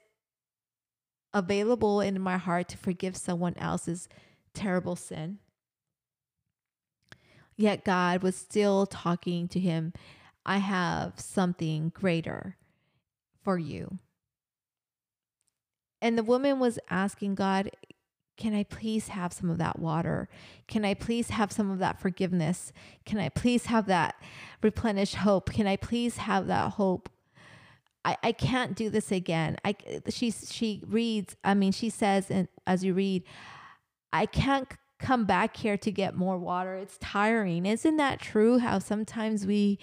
available 1.36 2.02
in 2.02 2.20
my 2.20 2.38
heart 2.38 2.70
to 2.70 2.78
forgive 2.78 3.16
someone 3.16 3.56
else's 3.58 4.10
terrible 4.56 4.96
sin? 4.96 5.38
Yet 7.58 7.86
God 7.86 8.24
was 8.24 8.36
still 8.36 8.86
talking 8.86 9.48
to 9.50 9.60
him. 9.60 9.94
I 10.46 10.58
have 10.58 11.20
something 11.20 11.90
greater 11.94 12.58
for 13.44 13.58
you. 13.58 14.00
And 16.02 16.18
the 16.18 16.24
woman 16.24 16.60
was 16.60 16.80
asking 16.90 17.36
God, 17.36 17.72
Can 18.38 18.54
I 18.54 18.64
please 18.64 19.08
have 19.10 19.32
some 19.32 19.50
of 19.50 19.58
that 19.58 19.80
water? 19.80 20.28
Can 20.68 20.84
I 20.84 20.94
please 20.94 21.30
have 21.30 21.52
some 21.52 21.72
of 21.72 21.80
that 21.80 22.00
forgiveness? 22.00 22.74
Can 23.06 23.18
I 23.18 23.30
please 23.30 23.68
have 23.68 23.88
that 23.88 24.16
replenished 24.62 25.16
hope? 25.16 25.52
Can 25.52 25.68
I 25.68 25.78
please 25.78 26.18
have 26.18 26.48
that 26.48 26.74
hope? 26.74 27.10
I, 28.06 28.18
I 28.24 28.32
can't 28.32 28.76
do 28.76 28.90
this 28.90 29.12
again. 29.12 29.58
I 29.66 29.76
she 30.10 30.32
she 30.32 30.82
reads, 30.88 31.36
I 31.44 31.56
mean, 31.56 31.72
she 31.72 31.90
says 31.90 32.30
and 32.30 32.48
as 32.68 32.84
you 32.84 32.94
read, 32.94 33.24
I 34.14 34.28
can't 34.28 34.72
come 35.00 35.26
back 35.26 35.58
here 35.58 35.78
to 35.78 35.92
get 35.92 36.16
more 36.16 36.38
water. 36.38 36.76
It's 36.76 36.98
tiring. 37.00 37.66
Isn't 37.66 37.98
that 37.98 38.20
true? 38.22 38.60
How 38.60 38.80
sometimes 38.80 39.46
we 39.46 39.80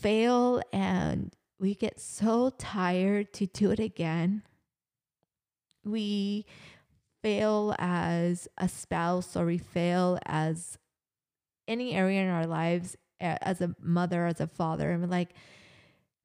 fail 0.00 0.62
and 0.72 1.34
we 1.58 1.74
get 1.74 1.98
so 1.98 2.50
tired 2.50 3.32
to 3.34 3.46
do 3.46 3.70
it 3.70 3.80
again. 3.80 4.42
We 5.84 6.46
fail 7.22 7.74
as 7.78 8.48
a 8.56 8.68
spouse 8.68 9.36
or 9.36 9.46
we 9.46 9.58
fail 9.58 10.18
as 10.26 10.78
any 11.66 11.94
area 11.94 12.22
in 12.22 12.28
our 12.28 12.46
lives 12.46 12.96
as 13.20 13.60
a 13.60 13.74
mother, 13.80 14.26
as 14.26 14.40
a 14.40 14.46
father, 14.46 14.90
and 14.90 15.10
like, 15.10 15.34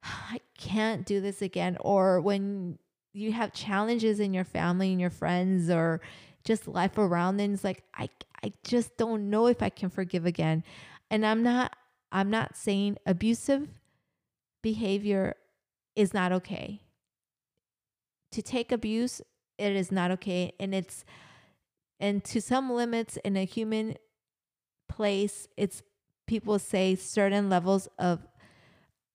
I 0.02 0.40
can't 0.58 1.04
do 1.04 1.20
this 1.20 1.42
again. 1.42 1.76
Or 1.80 2.20
when 2.20 2.78
you 3.12 3.32
have 3.32 3.52
challenges 3.52 4.20
in 4.20 4.34
your 4.34 4.44
family 4.44 4.90
and 4.92 5.00
your 5.00 5.10
friends 5.10 5.70
or 5.70 6.00
just 6.44 6.68
life 6.68 6.98
around 6.98 7.38
them, 7.38 7.54
it's 7.54 7.64
like, 7.64 7.82
I, 7.94 8.08
I 8.42 8.52
just 8.62 8.96
don't 8.96 9.30
know 9.30 9.46
if 9.46 9.62
I 9.62 9.68
can 9.68 9.90
forgive 9.90 10.26
again. 10.26 10.64
And 11.10 11.24
I'm 11.24 11.42
not, 11.42 11.74
I'm 12.12 12.30
not 12.30 12.56
saying 12.56 12.98
abusive 13.06 13.68
behavior 14.62 15.34
is 15.94 16.12
not 16.12 16.32
okay. 16.32 16.80
To 18.32 18.42
take 18.42 18.70
abuse, 18.70 19.22
it 19.58 19.74
is 19.74 19.90
not 19.90 20.10
okay. 20.12 20.52
And 20.60 20.74
it's, 20.74 21.04
and 21.98 22.22
to 22.24 22.40
some 22.40 22.70
limits 22.70 23.16
in 23.18 23.36
a 23.36 23.44
human 23.44 23.96
place, 24.88 25.48
it's 25.56 25.82
people 26.26 26.58
say 26.58 26.94
certain 26.94 27.48
levels 27.48 27.88
of 27.98 28.26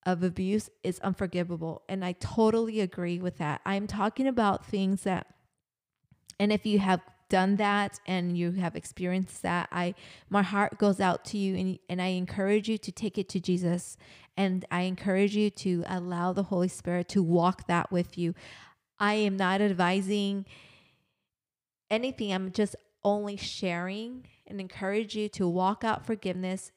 of 0.05 0.23
abuse 0.23 0.69
is 0.83 0.99
unforgivable 0.99 1.83
and 1.87 2.03
I 2.03 2.13
totally 2.13 2.79
agree 2.79 3.19
with 3.19 3.37
that. 3.37 3.61
I'm 3.65 3.87
talking 3.87 4.27
about 4.27 4.65
things 4.65 5.03
that 5.03 5.27
and 6.39 6.51
if 6.51 6.65
you 6.65 6.79
have 6.79 7.01
done 7.29 7.55
that 7.57 7.99
and 8.07 8.35
you 8.35 8.51
have 8.51 8.75
experienced 8.75 9.43
that, 9.43 9.69
I 9.71 9.93
my 10.29 10.41
heart 10.41 10.77
goes 10.79 10.99
out 10.99 11.23
to 11.25 11.37
you 11.37 11.55
and 11.55 11.79
and 11.87 12.01
I 12.01 12.07
encourage 12.07 12.67
you 12.67 12.77
to 12.79 12.91
take 12.91 13.17
it 13.17 13.29
to 13.29 13.39
Jesus 13.39 13.95
and 14.35 14.65
I 14.71 14.81
encourage 14.81 15.35
you 15.35 15.49
to 15.49 15.83
allow 15.87 16.33
the 16.33 16.43
Holy 16.43 16.67
Spirit 16.67 17.07
to 17.09 17.21
walk 17.21 17.67
that 17.67 17.91
with 17.91 18.17
you. 18.17 18.33
I 18.99 19.15
am 19.15 19.37
not 19.37 19.61
advising 19.61 20.45
anything. 21.89 22.33
I'm 22.33 22.51
just 22.51 22.75
only 23.03 23.35
sharing 23.35 24.27
and 24.47 24.59
encourage 24.59 25.15
you 25.15 25.29
to 25.29 25.47
walk 25.47 25.83
out 25.83 26.05
forgiveness 26.05 26.71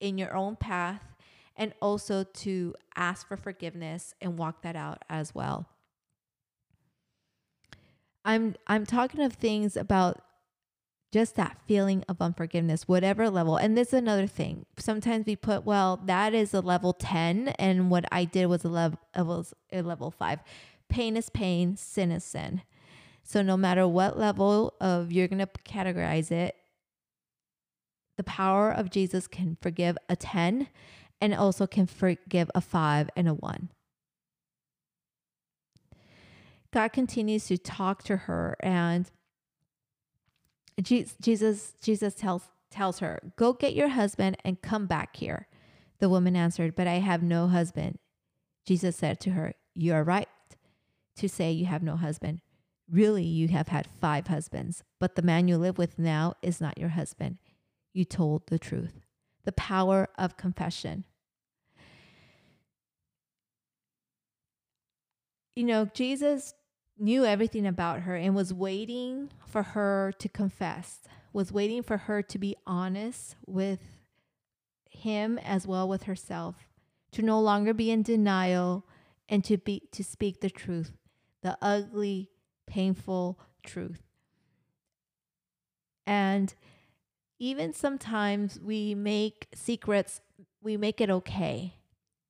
in 0.00 0.18
your 0.18 0.36
own 0.36 0.56
path 0.56 1.11
and 1.56 1.72
also 1.80 2.24
to 2.24 2.74
ask 2.96 3.26
for 3.26 3.36
forgiveness 3.36 4.14
and 4.20 4.38
walk 4.38 4.62
that 4.62 4.76
out 4.76 5.02
as 5.08 5.34
well. 5.34 5.68
I'm 8.24 8.54
I'm 8.66 8.86
talking 8.86 9.20
of 9.20 9.34
things 9.34 9.76
about 9.76 10.22
just 11.12 11.36
that 11.36 11.58
feeling 11.66 12.04
of 12.08 12.22
unforgiveness, 12.22 12.88
whatever 12.88 13.28
level. 13.28 13.58
And 13.58 13.76
this 13.76 13.88
is 13.88 13.94
another 13.94 14.26
thing. 14.26 14.64
Sometimes 14.78 15.26
we 15.26 15.36
put, 15.36 15.64
well, 15.66 16.00
that 16.06 16.32
is 16.32 16.54
a 16.54 16.60
level 16.60 16.94
10, 16.94 17.48
and 17.58 17.90
what 17.90 18.06
I 18.10 18.24
did 18.24 18.46
was 18.46 18.64
a 18.64 18.68
level 18.68 18.98
was 19.14 19.52
a 19.70 19.82
level 19.82 20.10
five. 20.10 20.40
Pain 20.88 21.16
is 21.16 21.28
pain, 21.28 21.76
sin 21.76 22.10
is 22.10 22.24
sin. 22.24 22.62
So 23.22 23.42
no 23.42 23.56
matter 23.56 23.86
what 23.86 24.18
level 24.18 24.74
of 24.80 25.12
you're 25.12 25.28
gonna 25.28 25.48
categorize 25.66 26.30
it, 26.30 26.56
the 28.16 28.24
power 28.24 28.70
of 28.70 28.90
Jesus 28.90 29.26
can 29.26 29.56
forgive 29.60 29.96
a 30.08 30.16
10 30.16 30.68
and 31.22 31.32
also 31.32 31.66
can 31.68 31.86
forgive 31.86 32.50
a 32.54 32.60
5 32.60 33.08
and 33.16 33.28
a 33.28 33.34
1. 33.34 33.70
God 36.72 36.88
continues 36.88 37.46
to 37.46 37.56
talk 37.56 38.02
to 38.02 38.16
her 38.16 38.56
and 38.60 39.10
Jesus 40.82 41.74
Jesus 41.80 42.14
tells 42.14 42.48
tells 42.70 42.98
her, 42.98 43.32
"Go 43.36 43.52
get 43.52 43.74
your 43.74 43.88
husband 43.88 44.36
and 44.44 44.60
come 44.62 44.86
back 44.86 45.16
here." 45.16 45.46
The 45.98 46.08
woman 46.08 46.34
answered, 46.34 46.74
"But 46.74 46.88
I 46.88 46.94
have 46.94 47.22
no 47.22 47.46
husband." 47.46 47.98
Jesus 48.64 48.96
said 48.96 49.20
to 49.20 49.30
her, 49.32 49.54
"You 49.74 49.92
are 49.94 50.02
right 50.02 50.28
to 51.16 51.28
say 51.28 51.52
you 51.52 51.66
have 51.66 51.82
no 51.82 51.96
husband. 51.96 52.40
Really, 52.88 53.24
you 53.24 53.48
have 53.48 53.68
had 53.68 53.86
5 53.86 54.26
husbands, 54.26 54.82
but 54.98 55.14
the 55.14 55.22
man 55.22 55.46
you 55.46 55.58
live 55.58 55.78
with 55.78 55.98
now 55.98 56.34
is 56.42 56.60
not 56.60 56.78
your 56.78 56.90
husband 56.90 57.38
you 57.92 58.04
told 58.04 58.46
the 58.46 58.58
truth. 58.58 59.04
The 59.44 59.52
power 59.52 60.08
of 60.16 60.36
confession. 60.36 61.04
You 65.54 65.64
know, 65.64 65.84
Jesus 65.92 66.54
knew 66.98 67.24
everything 67.24 67.66
about 67.66 68.00
her 68.00 68.16
and 68.16 68.34
was 68.34 68.54
waiting 68.54 69.30
for 69.46 69.62
her 69.62 70.12
to 70.18 70.28
confess, 70.28 71.00
was 71.32 71.52
waiting 71.52 71.82
for 71.82 71.96
her 71.96 72.22
to 72.22 72.38
be 72.38 72.56
honest 72.66 73.36
with 73.46 73.80
him 74.90 75.38
as 75.38 75.66
well 75.66 75.88
with 75.88 76.04
herself, 76.04 76.56
to 77.12 77.22
no 77.22 77.40
longer 77.40 77.74
be 77.74 77.90
in 77.90 78.02
denial 78.02 78.86
and 79.28 79.44
to 79.44 79.58
be 79.58 79.82
to 79.92 80.02
speak 80.02 80.40
the 80.40 80.50
truth, 80.50 80.92
the 81.42 81.58
ugly, 81.60 82.30
painful 82.66 83.38
truth. 83.64 84.02
And 86.06 86.54
even 87.38 87.72
sometimes 87.72 88.58
we 88.60 88.94
make 88.94 89.48
secrets, 89.54 90.20
we 90.62 90.76
make 90.76 91.00
it 91.00 91.10
okay 91.10 91.74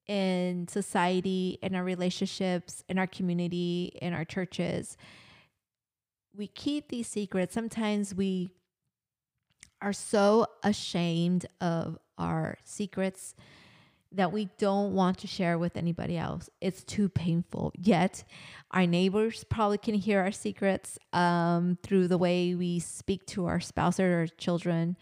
in 0.06 0.68
society, 0.68 1.58
in 1.62 1.74
our 1.74 1.84
relationships, 1.84 2.82
in 2.88 2.98
our 2.98 3.06
community, 3.06 3.96
in 4.00 4.12
our 4.12 4.24
churches. 4.24 4.96
We 6.36 6.46
keep 6.46 6.88
these 6.88 7.06
secrets. 7.06 7.54
Sometimes 7.54 8.14
we 8.14 8.50
are 9.80 9.92
so 9.92 10.46
ashamed 10.62 11.46
of 11.60 11.98
our 12.18 12.56
secrets 12.64 13.34
that 14.14 14.32
we 14.32 14.48
don't 14.58 14.94
want 14.94 15.18
to 15.18 15.26
share 15.26 15.58
with 15.58 15.76
anybody 15.76 16.18
else. 16.18 16.50
It's 16.60 16.84
too 16.84 17.08
painful. 17.08 17.72
Yet, 17.78 18.24
our 18.70 18.86
neighbors 18.86 19.44
probably 19.44 19.78
can 19.78 19.94
hear 19.94 20.20
our 20.20 20.32
secrets 20.32 20.98
um, 21.12 21.78
through 21.82 22.08
the 22.08 22.18
way 22.18 22.54
we 22.54 22.78
speak 22.78 23.26
to 23.28 23.46
our 23.46 23.60
spouse 23.60 23.98
or 23.98 24.14
our 24.14 24.26
children. 24.26 24.96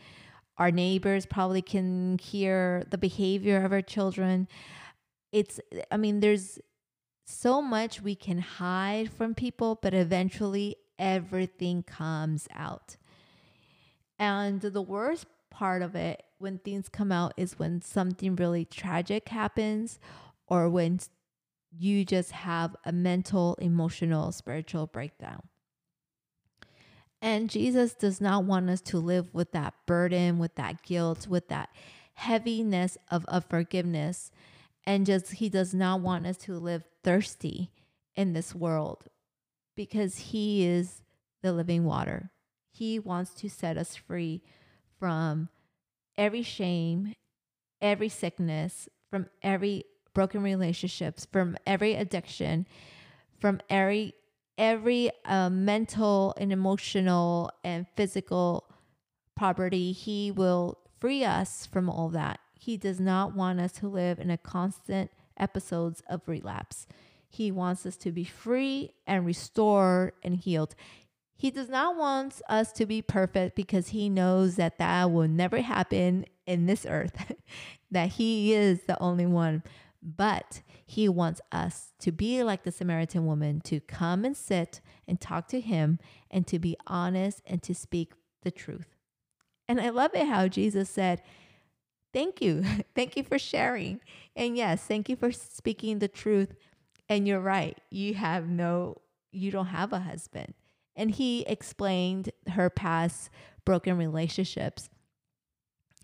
Our 0.58 0.70
neighbors 0.70 1.26
probably 1.26 1.62
can 1.62 2.18
hear 2.18 2.84
the 2.90 2.98
behavior 2.98 3.64
of 3.64 3.72
our 3.72 3.82
children. 3.82 4.46
It's, 5.32 5.60
I 5.90 5.96
mean, 5.96 6.20
there's 6.20 6.58
so 7.24 7.62
much 7.62 8.02
we 8.02 8.14
can 8.14 8.38
hide 8.38 9.10
from 9.12 9.34
people, 9.34 9.78
but 9.80 9.94
eventually 9.94 10.76
everything 10.98 11.82
comes 11.82 12.48
out. 12.52 12.96
And 14.18 14.60
the 14.60 14.82
worst 14.82 15.26
part 15.50 15.82
of 15.82 15.94
it 15.94 16.22
when 16.38 16.58
things 16.58 16.88
come 16.88 17.12
out 17.12 17.32
is 17.36 17.58
when 17.58 17.82
something 17.82 18.36
really 18.36 18.64
tragic 18.64 19.28
happens 19.28 19.98
or 20.46 20.68
when 20.68 21.00
you 21.70 22.04
just 22.04 22.32
have 22.32 22.74
a 22.84 22.92
mental, 22.92 23.54
emotional, 23.60 24.32
spiritual 24.32 24.86
breakdown. 24.86 25.42
And 27.22 27.50
Jesus 27.50 27.94
does 27.94 28.20
not 28.20 28.44
want 28.44 28.70
us 28.70 28.80
to 28.82 28.98
live 28.98 29.34
with 29.34 29.52
that 29.52 29.74
burden, 29.86 30.38
with 30.38 30.54
that 30.56 30.82
guilt, 30.82 31.28
with 31.28 31.48
that 31.48 31.68
heaviness 32.14 32.96
of, 33.10 33.24
of 33.26 33.44
forgiveness. 33.44 34.30
And 34.86 35.06
just, 35.06 35.32
He 35.34 35.48
does 35.48 35.74
not 35.74 36.00
want 36.00 36.26
us 36.26 36.36
to 36.38 36.58
live 36.58 36.84
thirsty 37.04 37.70
in 38.16 38.32
this 38.32 38.54
world 38.54 39.04
because 39.76 40.16
He 40.16 40.66
is 40.66 41.02
the 41.42 41.52
living 41.52 41.84
water. 41.84 42.30
He 42.70 42.98
wants 42.98 43.34
to 43.34 43.48
set 43.48 43.76
us 43.76 43.96
free 43.96 44.42
from 44.98 45.48
every 46.16 46.42
shame, 46.42 47.14
every 47.80 48.08
sickness, 48.08 48.88
from 49.10 49.26
every 49.42 49.84
broken 50.14 50.42
relationships, 50.42 51.26
from 51.30 51.56
every 51.66 51.94
addiction, 51.94 52.66
from 53.38 53.60
every 53.68 54.14
every 54.58 55.10
uh, 55.24 55.48
mental 55.48 56.34
and 56.36 56.52
emotional 56.52 57.50
and 57.64 57.86
physical 57.96 58.68
poverty. 59.34 59.92
He 59.92 60.30
will 60.30 60.78
free 61.00 61.24
us 61.24 61.64
from 61.64 61.88
all 61.88 62.10
that. 62.10 62.40
He 62.60 62.76
does 62.76 63.00
not 63.00 63.34
want 63.34 63.58
us 63.58 63.72
to 63.72 63.88
live 63.88 64.18
in 64.18 64.30
a 64.30 64.36
constant 64.36 65.10
episodes 65.38 66.02
of 66.10 66.20
relapse. 66.26 66.86
He 67.26 67.50
wants 67.50 67.86
us 67.86 67.96
to 67.96 68.12
be 68.12 68.24
free 68.24 68.92
and 69.06 69.24
restored 69.24 70.12
and 70.22 70.36
healed. 70.36 70.74
He 71.34 71.50
does 71.50 71.70
not 71.70 71.96
want 71.96 72.42
us 72.50 72.70
to 72.72 72.84
be 72.84 73.00
perfect 73.00 73.56
because 73.56 73.88
he 73.88 74.10
knows 74.10 74.56
that 74.56 74.76
that 74.76 75.10
will 75.10 75.26
never 75.26 75.62
happen 75.62 76.26
in 76.44 76.66
this 76.66 76.84
earth, 76.86 77.32
that 77.90 78.10
he 78.10 78.52
is 78.52 78.82
the 78.82 79.00
only 79.00 79.24
one. 79.24 79.62
But 80.02 80.60
he 80.84 81.08
wants 81.08 81.40
us 81.50 81.94
to 82.00 82.12
be 82.12 82.42
like 82.42 82.64
the 82.64 82.72
Samaritan 82.72 83.24
woman, 83.24 83.62
to 83.62 83.80
come 83.80 84.26
and 84.26 84.36
sit 84.36 84.82
and 85.08 85.18
talk 85.18 85.48
to 85.48 85.60
him 85.60 85.98
and 86.30 86.46
to 86.46 86.58
be 86.58 86.76
honest 86.86 87.40
and 87.46 87.62
to 87.62 87.74
speak 87.74 88.12
the 88.42 88.50
truth. 88.50 88.96
And 89.66 89.80
I 89.80 89.88
love 89.88 90.10
it 90.12 90.26
how 90.26 90.46
Jesus 90.46 90.90
said, 90.90 91.22
Thank 92.12 92.42
you. 92.42 92.64
thank 92.94 93.16
you 93.16 93.24
for 93.24 93.38
sharing. 93.38 94.00
And 94.36 94.56
yes, 94.56 94.84
thank 94.84 95.08
you 95.08 95.16
for 95.16 95.32
speaking 95.32 95.98
the 95.98 96.08
truth. 96.08 96.54
And 97.08 97.26
you're 97.26 97.40
right. 97.40 97.78
You 97.90 98.14
have 98.14 98.48
no, 98.48 99.00
you 99.32 99.50
don't 99.50 99.66
have 99.66 99.92
a 99.92 100.00
husband 100.00 100.54
And 100.96 101.10
he 101.10 101.42
explained 101.42 102.30
her 102.50 102.70
past 102.70 103.30
broken 103.64 103.96
relationships. 103.96 104.88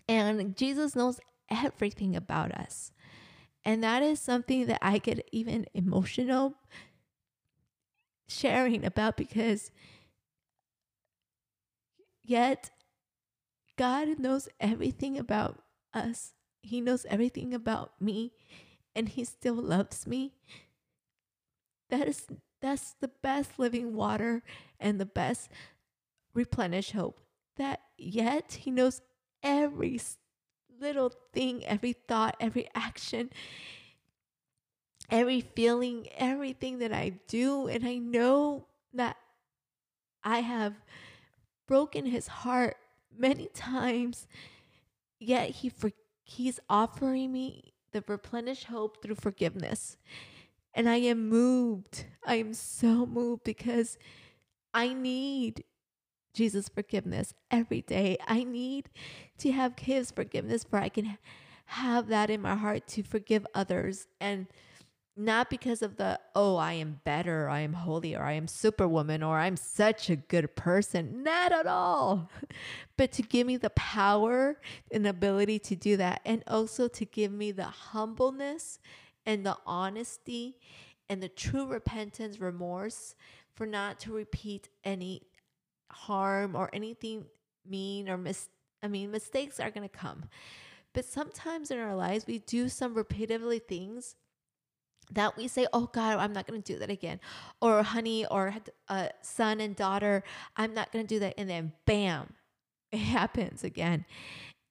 And 0.07 0.55
Jesus 0.55 0.95
knows 0.95 1.19
everything 1.49 2.15
about 2.15 2.51
us. 2.51 2.91
And 3.65 3.83
that 3.83 4.03
is 4.03 4.19
something 4.19 4.67
that 4.67 4.79
I 4.81 4.97
get 4.99 5.27
even 5.31 5.65
emotional 5.73 6.55
sharing 8.27 8.85
about 8.85 9.17
because 9.17 9.71
yet 12.23 12.71
God 13.77 14.19
knows 14.19 14.49
everything 14.59 15.17
about 15.17 15.59
us. 15.93 16.33
He 16.61 16.81
knows 16.81 17.05
everything 17.09 17.53
about 17.53 17.93
me 18.01 18.33
and 18.95 19.09
he 19.09 19.23
still 19.23 19.55
loves 19.55 20.07
me. 20.07 20.33
That 21.89 22.07
is 22.07 22.27
that's 22.61 22.95
the 22.99 23.11
best 23.21 23.59
living 23.59 23.95
water 23.95 24.43
and 24.79 24.99
the 24.99 25.05
best 25.05 25.49
replenish 26.33 26.91
hope. 26.91 27.21
That 27.57 27.81
yet 27.97 28.53
he 28.61 28.71
knows 28.71 29.01
every 29.43 29.99
little 30.79 31.13
thing, 31.33 31.65
every 31.65 31.93
thought, 31.93 32.35
every 32.39 32.69
action, 32.75 33.29
every 35.09 35.41
feeling, 35.41 36.07
everything 36.17 36.79
that 36.79 36.93
I 36.93 37.13
do. 37.27 37.67
And 37.67 37.85
I 37.85 37.97
know 37.97 38.65
that 38.93 39.17
I 40.23 40.39
have 40.39 40.73
broken 41.67 42.05
his 42.05 42.27
heart 42.27 42.77
many 43.15 43.47
times, 43.53 44.27
yet 45.19 45.49
he 45.49 45.69
for, 45.69 45.91
he's 46.23 46.59
offering 46.69 47.31
me 47.31 47.73
the 47.91 48.03
replenished 48.07 48.65
hope 48.65 49.01
through 49.01 49.15
forgiveness. 49.15 49.97
And 50.73 50.87
I 50.87 50.97
am 50.97 51.27
moved. 51.27 52.05
I 52.25 52.35
am 52.35 52.53
so 52.53 53.05
moved 53.05 53.43
because 53.43 53.97
I 54.73 54.93
need 54.93 55.63
Jesus' 56.33 56.69
forgiveness 56.69 57.33
every 57.49 57.81
day. 57.81 58.17
I 58.27 58.43
need 58.43 58.89
to 59.39 59.51
have 59.51 59.79
His 59.79 60.11
forgiveness 60.11 60.63
for 60.63 60.77
I 60.77 60.89
can 60.89 61.17
have 61.65 62.07
that 62.09 62.29
in 62.29 62.41
my 62.41 62.55
heart 62.55 62.87
to 62.89 63.01
forgive 63.01 63.47
others 63.55 64.07
and 64.21 64.45
not 65.17 65.49
because 65.49 65.81
of 65.81 65.97
the 65.97 66.19
oh 66.35 66.55
i 66.57 66.73
am 66.73 66.99
better 67.03 67.49
i 67.49 67.59
am 67.59 67.73
holy 67.73 68.15
or 68.15 68.23
i 68.23 68.33
am 68.33 68.47
superwoman 68.47 69.23
or 69.23 69.39
i'm 69.39 69.57
such 69.57 70.09
a 70.09 70.15
good 70.15 70.55
person 70.55 71.23
not 71.23 71.51
at 71.51 71.65
all 71.65 72.29
but 72.97 73.11
to 73.11 73.21
give 73.21 73.47
me 73.47 73.57
the 73.57 73.71
power 73.71 74.59
and 74.91 75.07
ability 75.07 75.57
to 75.57 75.75
do 75.75 75.97
that 75.97 76.21
and 76.25 76.43
also 76.47 76.87
to 76.87 77.05
give 77.05 77.31
me 77.31 77.51
the 77.51 77.63
humbleness 77.63 78.79
and 79.25 79.45
the 79.45 79.57
honesty 79.65 80.57
and 81.09 81.21
the 81.21 81.29
true 81.29 81.65
repentance 81.65 82.39
remorse 82.39 83.15
for 83.55 83.65
not 83.65 83.99
to 83.99 84.13
repeat 84.13 84.69
any 84.83 85.21
harm 85.91 86.55
or 86.55 86.69
anything 86.73 87.25
mean 87.67 88.09
or 88.09 88.17
mis 88.17 88.49
I 88.83 88.87
mean 88.87 89.09
mistakes 89.11 89.59
are 89.59 89.71
going 89.71 89.87
to 89.87 89.97
come. 89.97 90.25
But 90.93 91.05
sometimes 91.05 91.71
in 91.71 91.79
our 91.79 91.95
lives 91.95 92.27
we 92.27 92.39
do 92.39 92.69
some 92.69 92.95
repetitively 92.95 93.61
things 93.61 94.15
that 95.11 95.37
we 95.37 95.47
say, 95.47 95.67
"Oh 95.73 95.89
God, 95.91 96.17
I'm 96.17 96.33
not 96.33 96.47
going 96.47 96.61
to 96.61 96.73
do 96.73 96.79
that 96.79 96.89
again," 96.89 97.19
or 97.61 97.83
"Honey," 97.83 98.25
or 98.25 98.53
uh, 98.89 99.09
"Son 99.21 99.59
and 99.59 99.75
daughter, 99.75 100.23
I'm 100.55 100.73
not 100.73 100.91
going 100.91 101.05
to 101.05 101.15
do 101.15 101.19
that," 101.19 101.35
and 101.37 101.49
then 101.49 101.73
bam, 101.85 102.33
it 102.91 102.97
happens 103.17 103.63
again. 103.63 104.05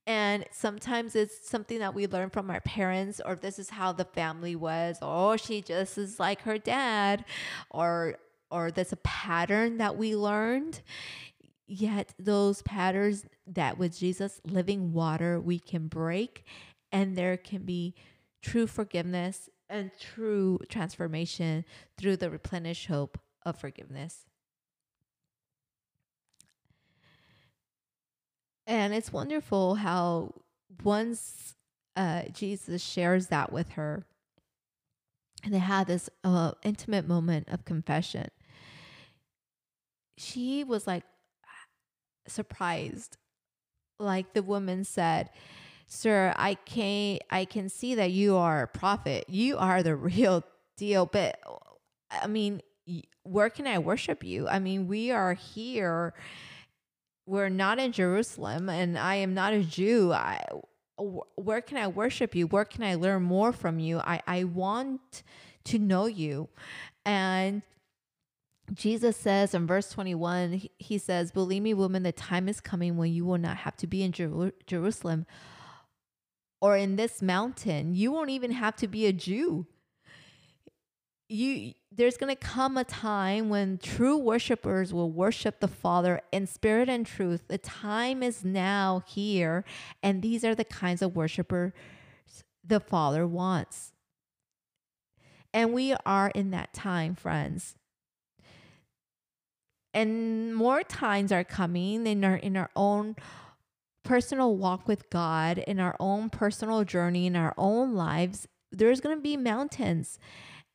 And 0.09 0.44
sometimes 0.53 1.16
it's 1.16 1.49
something 1.49 1.81
that 1.81 1.92
we 1.92 2.07
learn 2.07 2.31
from 2.31 2.49
our 2.49 2.61
parents, 2.61 3.20
or 3.25 3.35
this 3.35 3.59
is 3.59 3.70
how 3.70 3.92
the 3.92 4.05
family 4.05 4.55
was. 4.55 4.99
Oh, 5.03 5.37
she 5.37 5.62
just 5.62 5.99
is 5.99 6.20
like 6.20 6.42
her 6.42 6.59
dad, 6.59 7.25
or 7.70 8.16
or 8.51 8.70
there's 8.70 8.92
a 8.92 8.96
pattern 8.96 9.79
that 9.79 9.96
we 9.96 10.14
learned. 10.14 10.83
Yet 11.66 12.14
those 12.16 12.62
patterns 12.62 13.27
that 13.49 13.77
with 13.77 13.99
Jesus 13.99 14.40
living 14.44 14.92
water 14.92 15.40
we 15.40 15.59
can 15.59 15.88
break 15.88 16.44
and 16.92 17.16
there 17.16 17.37
can 17.37 17.62
be 17.62 17.94
true 18.40 18.68
forgiveness 18.68 19.51
and 19.68 19.90
true 19.98 20.59
transformation 20.68 21.64
through 21.98 22.16
the 22.16 22.31
replenished 22.31 22.87
hope 22.87 23.18
of 23.44 23.59
forgiveness. 23.59 24.26
And 28.66 28.92
it's 28.92 29.12
wonderful 29.12 29.76
how 29.76 30.35
once 30.83 31.55
uh, 31.94 32.22
Jesus 32.33 32.83
shares 32.83 33.29
that 33.29 33.52
with 33.52 33.70
her, 33.70 34.05
and 35.44 35.55
they 35.55 35.59
had 35.59 35.87
this 35.87 36.11
uh, 36.24 36.52
intimate 36.64 37.07
moment 37.07 37.48
of 37.48 37.64
confession, 37.64 38.29
she 40.18 40.64
was 40.64 40.87
like 40.87 41.05
surprised. 42.26 43.16
Like 43.98 44.35
the 44.35 44.42
woman 44.42 44.85
said, 44.85 45.31
Sir, 45.87 46.35
I 46.37 46.55
can 46.55 47.18
I 47.31 47.44
can 47.44 47.68
see 47.68 47.94
that 47.94 48.11
you 48.11 48.37
are 48.37 48.62
a 48.62 48.68
prophet. 48.68 49.25
You 49.29 49.57
are 49.59 49.83
the 49.83 49.96
real 49.96 50.44
deal. 50.77 51.07
But 51.07 51.38
uh, 51.46 51.57
I 52.11 52.27
mean, 52.27 52.61
where 53.22 53.51
can 53.51 53.66
I 53.66 53.79
worship 53.79 54.25
you? 54.25 54.49
I 54.49 54.59
mean, 54.59 54.88
we 54.88 55.11
are 55.11 55.35
here. 55.35 56.14
We're 57.27 57.49
not 57.49 57.79
in 57.79 57.92
Jerusalem, 57.92 58.68
and 58.68 58.96
I 58.99 59.16
am 59.16 59.35
not 59.35 59.53
a 59.53 59.62
Jew. 59.62 60.12
I, 60.12 60.44
where 60.99 61.61
can 61.61 61.77
I 61.77 61.88
worship 61.88 62.35
you? 62.35 62.46
Where 62.46 62.64
can 62.64 62.85
I 62.85 62.94
learn 62.94 63.22
more 63.22 63.53
from 63.53 63.81
you? 63.81 63.99
I, 63.99 64.22
I 64.27 64.44
want 64.44 65.25
to 65.64 65.79
know 65.79 66.07
you. 66.07 66.49
And 67.05 67.62
Jesus 68.72 69.16
says 69.16 69.55
in 69.55 69.66
verse 69.66 69.90
21, 69.90 70.68
he 70.79 70.99
says, 70.99 71.33
Believe 71.33 71.62
me, 71.62 71.75
woman, 71.75 72.05
the 72.05 72.12
time 72.12 72.49
is 72.49 72.61
coming 72.61 72.96
when 72.96 73.12
you 73.12 73.25
will 73.25 73.38
not 73.38 73.59
have 73.59 73.77
to 73.79 73.87
be 73.88 74.03
in 74.03 74.12
Jer- 74.12 74.53
Jerusalem 74.66 75.27
or 76.66 76.76
in 76.76 76.96
this 76.96 77.22
mountain. 77.22 77.94
You 77.94 78.11
won't 78.11 78.31
even 78.31 78.50
have 78.50 78.74
to 78.76 78.88
be 78.88 79.07
a 79.07 79.12
Jew. 79.12 79.68
You 81.29 81.74
there's 81.92 82.16
going 82.16 82.35
to 82.35 82.40
come 82.40 82.76
a 82.76 82.83
time 82.83 83.48
when 83.48 83.79
true 83.79 84.18
worshipers 84.18 84.92
will 84.92 85.12
worship 85.12 85.61
the 85.61 85.68
Father 85.68 86.20
in 86.33 86.48
spirit 86.48 86.88
and 86.88 87.07
truth. 87.07 87.44
The 87.46 87.57
time 87.57 88.20
is 88.20 88.44
now 88.44 89.05
here, 89.07 89.64
and 90.02 90.22
these 90.22 90.44
are 90.44 90.57
the 90.57 90.64
kinds 90.64 91.02
of 91.02 91.14
worshipers 91.14 91.72
the 92.64 92.81
Father 92.81 93.29
wants. 93.29 93.92
And 95.55 95.72
we 95.72 95.94
are 96.05 96.31
in 96.35 96.50
that 96.50 96.74
time, 96.74 97.14
friends 97.14 97.76
and 99.94 100.55
more 100.55 100.83
times 100.83 101.31
are 101.33 101.44
coming 101.44 102.07
in 102.09 102.22
our 102.24 102.37
in 102.37 102.57
our 102.57 102.70
own 102.76 103.16
personal 104.06 104.56
walk 104.56 104.88
with 104.88 105.10
God, 105.10 105.58
in 105.58 105.80
our 105.80 105.96
own 106.00 106.30
personal 106.30 106.84
journey, 106.84 107.26
in 107.26 107.36
our 107.36 107.54
own 107.58 107.94
lives, 107.94 108.46
there's 108.72 109.00
going 109.00 109.16
to 109.16 109.22
be 109.22 109.36
mountains 109.36 110.18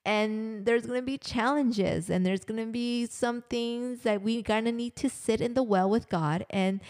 and 0.04 0.66
there's 0.66 0.86
going 0.86 1.00
to 1.00 1.06
be 1.06 1.18
challenges 1.18 2.10
and 2.10 2.26
there's 2.26 2.44
going 2.44 2.60
to 2.60 2.72
be 2.72 3.06
some 3.06 3.44
things 3.44 4.02
that 4.02 4.22
we 4.22 4.42
going 4.42 4.66
to 4.66 4.72
need 4.72 4.96
to 4.96 5.10
sit 5.10 5.42
in 5.42 5.54
the 5.54 5.64
well 5.64 5.90
with 5.90 6.10
God 6.10 6.46
and 6.50 6.82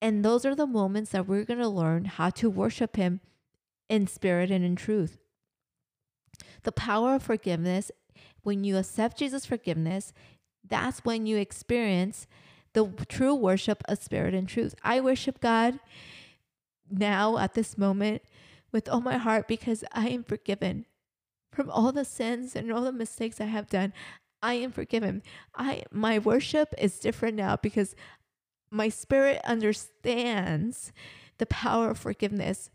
and 0.00 0.24
those 0.24 0.44
are 0.44 0.54
the 0.54 0.66
moments 0.66 1.10
that 1.10 1.26
we're 1.26 1.44
going 1.44 1.58
to 1.58 1.68
learn 1.68 2.04
how 2.04 2.30
to 2.30 2.48
worship 2.48 2.94
him 2.94 3.20
in 3.88 4.06
spirit 4.06 4.48
and 4.48 4.64
in 4.64 4.76
truth. 4.76 5.18
The 6.62 6.70
power 6.70 7.16
of 7.16 7.24
forgiveness 7.24 7.90
when 8.42 8.62
you 8.62 8.76
accept 8.76 9.18
Jesus' 9.18 9.44
forgiveness, 9.44 10.12
that's 10.64 11.00
when 11.00 11.26
you 11.26 11.36
experience 11.36 12.28
the 12.86 13.06
true 13.06 13.34
worship 13.34 13.82
of 13.88 13.98
spirit 13.98 14.34
and 14.34 14.48
truth. 14.48 14.74
I 14.82 15.00
worship 15.00 15.40
God 15.40 15.78
now 16.90 17.38
at 17.38 17.54
this 17.54 17.76
moment 17.76 18.22
with 18.72 18.88
all 18.88 19.00
my 19.00 19.16
heart 19.16 19.48
because 19.48 19.84
I 19.92 20.08
am 20.08 20.24
forgiven 20.24 20.86
from 21.52 21.70
all 21.70 21.92
the 21.92 22.04
sins 22.04 22.54
and 22.54 22.72
all 22.72 22.82
the 22.82 22.92
mistakes 22.92 23.40
I 23.40 23.46
have 23.46 23.68
done. 23.68 23.92
I 24.42 24.54
am 24.54 24.70
forgiven. 24.70 25.22
I 25.56 25.82
my 25.90 26.18
worship 26.18 26.74
is 26.78 27.00
different 27.00 27.36
now 27.36 27.56
because 27.56 27.96
my 28.70 28.88
spirit 28.88 29.40
understands 29.44 30.92
the 31.38 31.46
power 31.46 31.90
of 31.90 31.98
forgiveness 31.98 32.70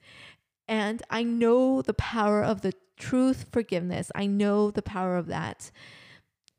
and 0.67 1.03
I 1.09 1.23
know 1.23 1.81
the 1.81 1.93
power 1.93 2.43
of 2.43 2.61
the 2.61 2.73
truth 2.97 3.45
forgiveness. 3.51 4.11
I 4.15 4.25
know 4.25 4.71
the 4.71 4.81
power 4.81 5.17
of 5.17 5.27
that 5.27 5.71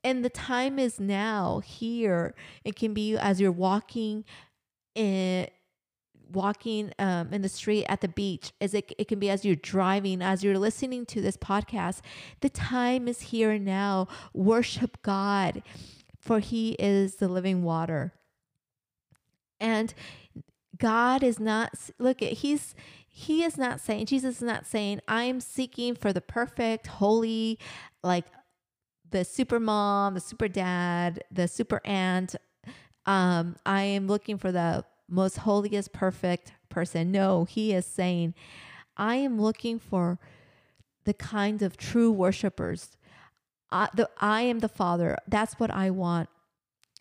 and 0.05 0.25
the 0.25 0.31
time 0.31 0.79
is 0.79 1.01
now 1.01 1.61
here. 1.65 2.35
It 2.65 2.77
can 2.77 2.93
be 2.93 3.17
as 3.17 3.41
you're 3.41 3.51
walking 3.51 4.25
in 4.95 5.49
walking 6.33 6.93
um, 6.99 7.33
in 7.33 7.43
the 7.43 7.49
street 7.49 7.85
at 7.87 8.01
the 8.01 8.09
beach 8.09 8.53
as 8.61 8.75
it, 8.75 8.93
it 8.99 9.07
can 9.07 9.19
be 9.19 9.31
as 9.31 9.45
you're 9.45 9.55
driving 9.55 10.21
as 10.21 10.43
you're 10.43 10.59
listening 10.59 11.05
to 11.07 11.21
this 11.21 11.37
podcast 11.37 12.01
the 12.41 12.49
time 12.49 13.09
is 13.09 13.21
here 13.21 13.59
now. 13.59 14.09
Worship 14.33 15.01
god 15.03 15.63
for 16.19 16.41
he 16.41 16.73
is 16.73 17.17
the 17.17 17.29
living 17.29 17.63
water. 17.63 18.13
And 19.61 19.95
god 20.79 21.23
is 21.23 21.39
not 21.39 21.73
look 21.99 22.21
at 22.21 22.33
he's 22.33 22.75
he 23.09 23.45
is 23.45 23.57
not 23.57 23.81
saying 23.81 24.05
jesus 24.05 24.39
is 24.39 24.43
not 24.43 24.67
saying 24.67 25.01
i'm 25.07 25.39
seeking 25.39 25.95
for 25.95 26.13
the 26.13 26.21
perfect 26.21 26.89
holy 26.89 27.61
like 28.03 28.25
the 29.15 29.25
super 29.25 29.61
mom, 29.61 30.15
the 30.15 30.21
super 30.21 30.49
dad, 30.49 31.23
the 31.31 31.47
super 31.47 31.81
aunt. 31.85 32.35
Um, 33.07 33.55
I 33.65 33.83
am 33.83 34.09
looking 34.09 34.39
for 34.39 34.51
the 34.51 34.85
most 35.09 35.37
holiest, 35.37 35.93
perfect 35.93 36.53
person. 36.69 37.13
No, 37.13 37.45
he 37.45 37.73
is 37.73 37.87
saying, 37.87 38.35
I 38.97 39.15
am 39.15 39.41
looking 39.41 39.79
for 39.79 40.19
the 41.05 41.15
kind 41.15 41.63
of 41.63 41.77
true 41.77 42.11
worshipers. 42.11 42.97
I, 43.71 43.89
the, 43.95 44.11
I 44.19 44.43
am 44.43 44.59
the 44.59 44.69
Father. 44.69 45.17
That's 45.29 45.61
what 45.61 45.71
I 45.71 45.91
want. 45.91 46.29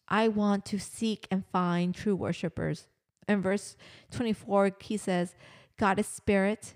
I 0.07 0.27
want 0.27 0.65
to 0.65 0.79
seek 0.79 1.27
and 1.31 1.43
find 1.47 1.95
true 1.95 2.15
worshipers. 2.15 2.85
In 3.27 3.41
verse 3.41 3.75
24, 4.11 4.73
he 4.81 4.97
says, 4.97 5.33
God 5.79 5.97
is 5.97 6.05
spirit. 6.05 6.75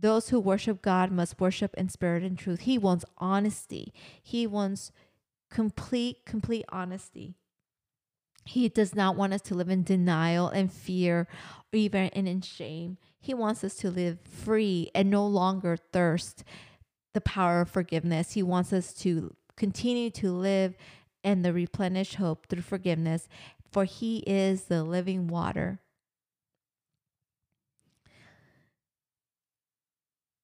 Those 0.00 0.28
who 0.28 0.38
worship 0.38 0.80
God 0.80 1.10
must 1.10 1.40
worship 1.40 1.74
in 1.74 1.88
spirit 1.88 2.22
and 2.22 2.38
truth. 2.38 2.60
He 2.60 2.78
wants 2.78 3.04
honesty. 3.18 3.92
He 4.22 4.46
wants 4.46 4.92
complete, 5.50 6.24
complete 6.24 6.64
honesty. 6.68 7.34
He 8.44 8.68
does 8.68 8.94
not 8.94 9.16
want 9.16 9.34
us 9.34 9.42
to 9.42 9.54
live 9.54 9.68
in 9.68 9.82
denial 9.82 10.48
and 10.48 10.72
fear 10.72 11.26
or 11.72 11.76
even 11.76 12.08
in 12.08 12.40
shame. 12.40 12.96
He 13.20 13.34
wants 13.34 13.62
us 13.62 13.74
to 13.76 13.90
live 13.90 14.20
free 14.22 14.90
and 14.94 15.10
no 15.10 15.26
longer 15.26 15.76
thirst 15.76 16.44
the 17.12 17.20
power 17.20 17.60
of 17.60 17.68
forgiveness. 17.68 18.32
He 18.32 18.42
wants 18.42 18.72
us 18.72 18.94
to 18.94 19.34
continue 19.56 20.10
to 20.10 20.30
live 20.32 20.76
in 21.24 21.42
the 21.42 21.52
replenished 21.52 22.14
hope 22.14 22.46
through 22.46 22.62
forgiveness, 22.62 23.28
for 23.70 23.84
He 23.84 24.18
is 24.18 24.64
the 24.64 24.82
living 24.84 25.26
water. 25.26 25.80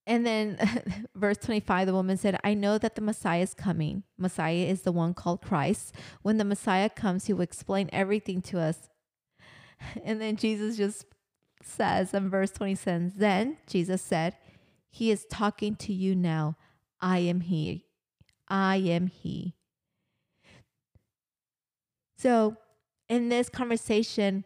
And 0.07 0.27
then 0.27 1.07
verse 1.15 1.39
25, 1.39 1.87
the 1.87 1.95
woman 1.95 2.17
said, 2.17 2.39
I 2.45 2.55
know 2.55 2.79
that 2.79 2.95
the 2.95 3.01
Messiah 3.01 3.43
is 3.43 3.55
coming. 3.55 4.03
Messiah 4.19 4.55
is 4.55 4.83
the 4.83 4.93
one 4.93 5.15
called 5.15 5.43
Christ. 5.43 5.95
When 6.23 6.37
the 6.37 6.45
Messiah 6.45 6.91
comes, 6.91 7.27
he 7.27 7.33
will 7.33 7.43
explain 7.43 7.89
everything 7.93 8.43
to 8.43 8.61
us. 8.61 8.79
And 10.05 10.21
then 10.21 10.37
Jesus 10.37 10.77
just 10.77 11.05
says 11.63 12.15
in 12.15 12.31
verse 12.31 12.51
27, 12.53 13.15
Then 13.17 13.59
Jesus 13.67 14.01
said, 14.01 14.37
He 14.91 15.11
is 15.11 15.27
talking 15.29 15.75
to 15.77 15.93
you 15.93 16.15
now. 16.15 16.57
I 17.01 17.19
am 17.19 17.41
He. 17.41 17.85
I 18.49 18.77
am 18.77 19.09
He. 19.09 19.55
So 22.17 22.57
in 23.09 23.29
this 23.29 23.49
conversation, 23.49 24.45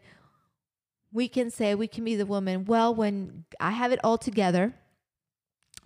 we 1.11 1.27
can 1.27 1.49
say, 1.49 1.75
we 1.75 1.87
can 1.87 2.03
be 2.03 2.15
the 2.15 2.25
woman, 2.25 2.65
well, 2.65 2.93
when 2.93 3.45
I 3.59 3.71
have 3.71 3.91
it 3.91 3.99
all 4.03 4.17
together, 4.17 4.73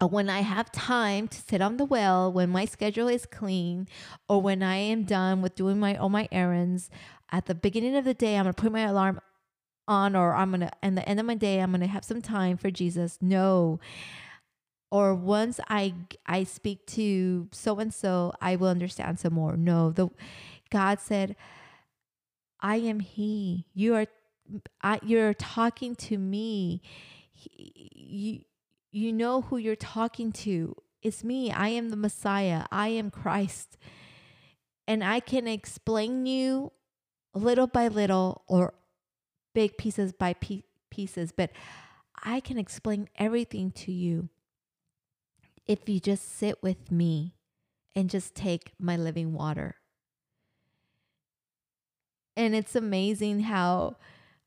when 0.08 0.30
I 0.30 0.42
have 0.42 0.72
time 0.72 1.28
to 1.28 1.42
sit 1.42 1.62
on 1.62 1.78
the 1.78 1.86
well, 1.86 2.32
when 2.32 2.50
my 2.50 2.66
schedule 2.66 3.08
is 3.08 3.26
clean, 3.26 3.88
or 4.28 4.42
when 4.42 4.64
I 4.64 4.76
am 4.78 5.04
done 5.04 5.42
with 5.42 5.56
doing 5.56 5.80
my 5.80 5.96
all 5.96 6.10
my 6.10 6.28
errands, 6.32 6.90
at 7.32 7.46
the 7.46 7.56
beginning 7.56 7.96
of 7.96 8.06
the 8.06 8.14
day, 8.14 8.38
I'm 8.38 8.44
gonna 8.46 8.54
put 8.54 8.72
my 8.72 8.82
alarm 8.82 9.20
on, 9.88 10.16
or 10.16 10.36
I'm 10.36 10.52
gonna, 10.52 10.72
at 10.82 10.96
the 10.96 11.08
end 11.08 11.20
of 11.20 11.26
my 11.26 11.36
day, 11.36 11.60
I'm 11.60 11.72
gonna 11.72 11.88
have 11.88 12.06
some 12.06 12.22
time 12.22 12.58
for 12.58 12.72
Jesus. 12.72 13.18
No. 13.22 13.80
Or 14.92 15.16
once 15.16 15.60
I 15.70 15.94
I 16.26 16.44
speak 16.44 16.86
to 16.88 17.48
so 17.52 17.80
and 17.80 17.94
so, 17.94 18.34
I 18.42 18.56
will 18.56 18.68
understand 18.68 19.20
some 19.20 19.34
more. 19.34 19.58
No, 19.58 19.92
the 19.92 20.10
God 20.70 21.00
said, 21.00 21.36
I 22.60 22.78
am 22.78 23.00
He. 23.00 23.66
You 23.74 23.96
are, 23.96 24.08
I, 24.82 25.00
you're 25.04 25.34
talking 25.34 25.96
to 25.96 26.18
me. 26.18 26.82
He, 27.32 27.92
you 27.96 28.42
you 28.94 29.12
know 29.12 29.42
who 29.42 29.58
you're 29.58 29.76
talking 29.76 30.32
to. 30.32 30.76
It's 31.02 31.24
me. 31.24 31.52
I 31.52 31.70
am 31.70 31.90
the 31.90 31.98
Messiah. 31.98 32.66
I 32.72 32.90
am 32.90 33.10
Christ. 33.10 33.78
And 34.88 35.04
I 35.04 35.20
can 35.20 35.48
explain 35.48 36.26
you 36.26 36.72
little 37.34 37.68
by 37.68 37.88
little 37.88 38.44
or 38.48 38.76
big 39.56 39.78
pieces 39.78 40.14
by 40.14 40.36
pieces, 40.92 41.32
but 41.36 41.50
I 42.24 42.40
can 42.40 42.58
explain 42.58 43.10
everything 43.18 43.72
to 43.72 43.92
you 43.92 44.30
if 45.66 45.90
you 45.90 46.00
just 46.00 46.38
sit 46.38 46.62
with 46.62 46.92
me 46.92 47.36
and 47.96 48.10
just 48.10 48.36
take 48.36 48.74
my 48.80 48.96
living 48.96 49.34
water. 49.34 49.76
And 52.36 52.54
it's 52.54 52.76
amazing 52.76 53.42
how 53.42 53.96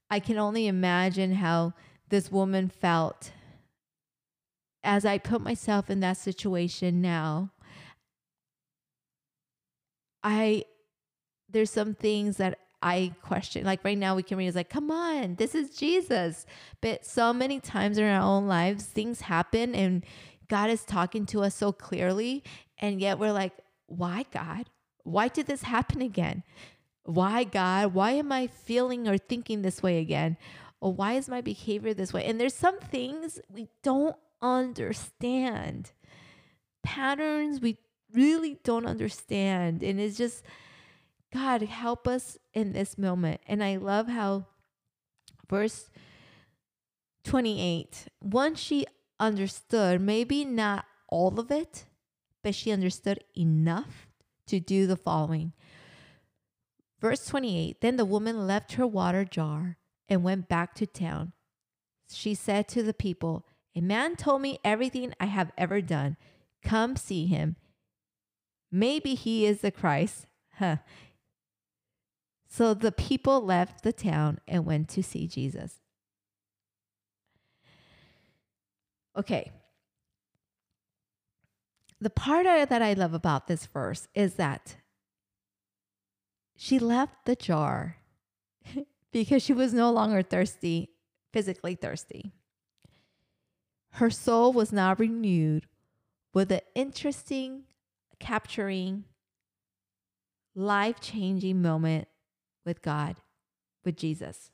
I 0.09 0.21
can 0.21 0.39
only 0.39 0.69
imagine 0.69 1.35
how 1.35 1.75
this 2.09 2.31
woman 2.31 2.69
felt 2.69 3.33
as 4.87 5.05
I 5.05 5.19
put 5.19 5.43
myself 5.43 5.91
in 5.91 6.01
that 6.01 6.17
situation 6.17 7.03
now, 7.03 7.51
I 10.23 10.65
there's 11.49 11.71
some 11.71 11.95
things 11.95 12.39
that 12.39 12.59
I 12.83 13.13
question. 13.23 13.65
Like 13.65 13.85
right 13.85 13.99
now, 13.99 14.15
we 14.15 14.23
can 14.23 14.39
read, 14.39 14.47
it's 14.47 14.57
like, 14.57 14.71
come 14.71 14.91
on, 14.91 15.37
this 15.37 15.55
is 15.55 15.71
Jesus. 15.71 16.47
But 16.81 17.05
so 17.05 17.33
many 17.33 17.61
times 17.61 17.99
in 17.99 18.05
our 18.05 18.21
own 18.21 18.47
lives, 18.47 18.85
things 18.85 19.23
happen 19.23 19.75
and 19.75 20.05
God 20.49 20.71
is 20.71 20.85
talking 20.85 21.27
to 21.27 21.43
us 21.43 21.55
so 21.55 21.73
clearly. 21.73 22.45
And 22.79 23.01
yet 23.01 23.19
we're 23.19 23.33
like, 23.33 23.53
why, 23.87 24.25
God? 24.33 24.69
Why 25.03 25.29
did 25.29 25.47
this 25.47 25.63
happen 25.63 26.03
again? 26.03 26.43
Why, 27.05 27.45
God? 27.45 27.95
Why 27.95 28.13
am 28.13 28.33
I 28.33 28.49
feeling 28.49 29.09
or 29.09 29.19
thinking 29.19 29.63
this 29.63 29.83
way 29.83 29.99
again? 29.99 30.37
Or 30.81 30.93
why 30.93 31.15
is 31.15 31.29
my 31.29 31.41
behavior 31.41 31.95
this 31.95 32.13
way? 32.13 32.25
And 32.25 32.41
there's 32.41 32.55
some 32.55 32.79
things 32.79 33.41
we 33.49 33.69
don't 33.83 34.17
understand 34.41 35.93
patterns 36.87 37.61
we 37.61 37.79
really 38.13 38.59
don't 38.63 38.87
understand. 38.87 39.83
And 39.83 40.01
it's 40.01 40.17
just, 40.17 40.45
God, 41.35 41.63
help 41.63 42.07
us 42.07 42.39
in 42.55 42.73
this 42.73 42.97
moment. 42.97 43.41
And 43.47 43.63
I 43.63 43.77
love 43.77 44.09
how 44.09 44.47
verse 45.51 45.91
28, 47.25 48.07
once 48.23 48.61
she 48.61 48.87
understood, 49.19 50.01
maybe 50.01 50.45
not 50.45 50.85
all 51.09 51.39
of 51.41 51.51
it, 51.51 51.85
but 52.43 52.55
she 52.55 52.71
understood 52.71 53.25
enough 53.37 54.09
to 54.47 54.61
do 54.61 54.87
the 54.87 54.97
following. 54.97 55.53
Verse 57.01 57.27
28 57.27 57.81
Then 57.81 57.97
the 57.97 58.05
woman 58.05 58.47
left 58.47 58.75
her 58.75 58.87
water 58.87 59.25
jar 59.25 59.77
and 60.09 60.23
went 60.23 60.49
back 60.49 60.75
to 60.77 60.87
town. 60.87 61.33
She 62.09 62.35
said 62.35 62.69
to 62.69 62.85
the 62.85 62.95
people, 62.95 63.45
a 63.77 63.83
man 63.83 64.17
told 64.17 64.41
me 64.41 64.59
everything 64.65 65.13
I 65.21 65.27
have 65.27 65.53
ever 65.59 65.83
done. 65.83 66.17
Come 66.65 66.97
see 66.97 67.27
him. 67.27 67.57
Maybe 68.73 69.15
he 69.15 69.45
is 69.45 69.61
the 69.61 69.71
Christ. 69.71 70.27
Huh. 70.59 70.77
So 72.49 72.73
the 72.73 72.91
people 72.91 73.43
left 73.43 73.83
the 73.85 73.93
town 73.93 74.39
and 74.49 74.65
went 74.65 74.89
to 74.91 75.03
see 75.03 75.29
Jesus. 75.29 75.81
Okay. 79.15 79.53
The 82.01 82.11
part 82.11 82.47
that 82.47 82.83
I 82.83 82.95
love 82.95 83.13
about 83.13 83.47
this 83.47 83.67
verse 83.67 84.09
is 84.15 84.35
that 84.35 84.77
she 86.57 86.79
left 86.79 87.27
the 87.27 87.37
jar 87.37 87.99
because 89.13 89.43
she 89.43 89.53
was 89.53 89.75
no 89.75 89.93
longer 89.93 90.23
thirsty, 90.23 90.91
physically 91.31 91.75
thirsty 91.75 92.33
her 93.97 94.11
soul 94.11 94.53
was 94.53 94.73
now 94.73 94.95
renewed 94.99 95.67
with 96.35 96.53
an 96.53 96.61
interesting, 96.75 97.63
capturing, 98.21 99.05
life 100.55 101.01
changing 101.01 101.63
moment 101.63 102.07
with 102.67 102.83
God, 102.83 103.17
with 103.87 103.97
Jesus. 103.97 104.51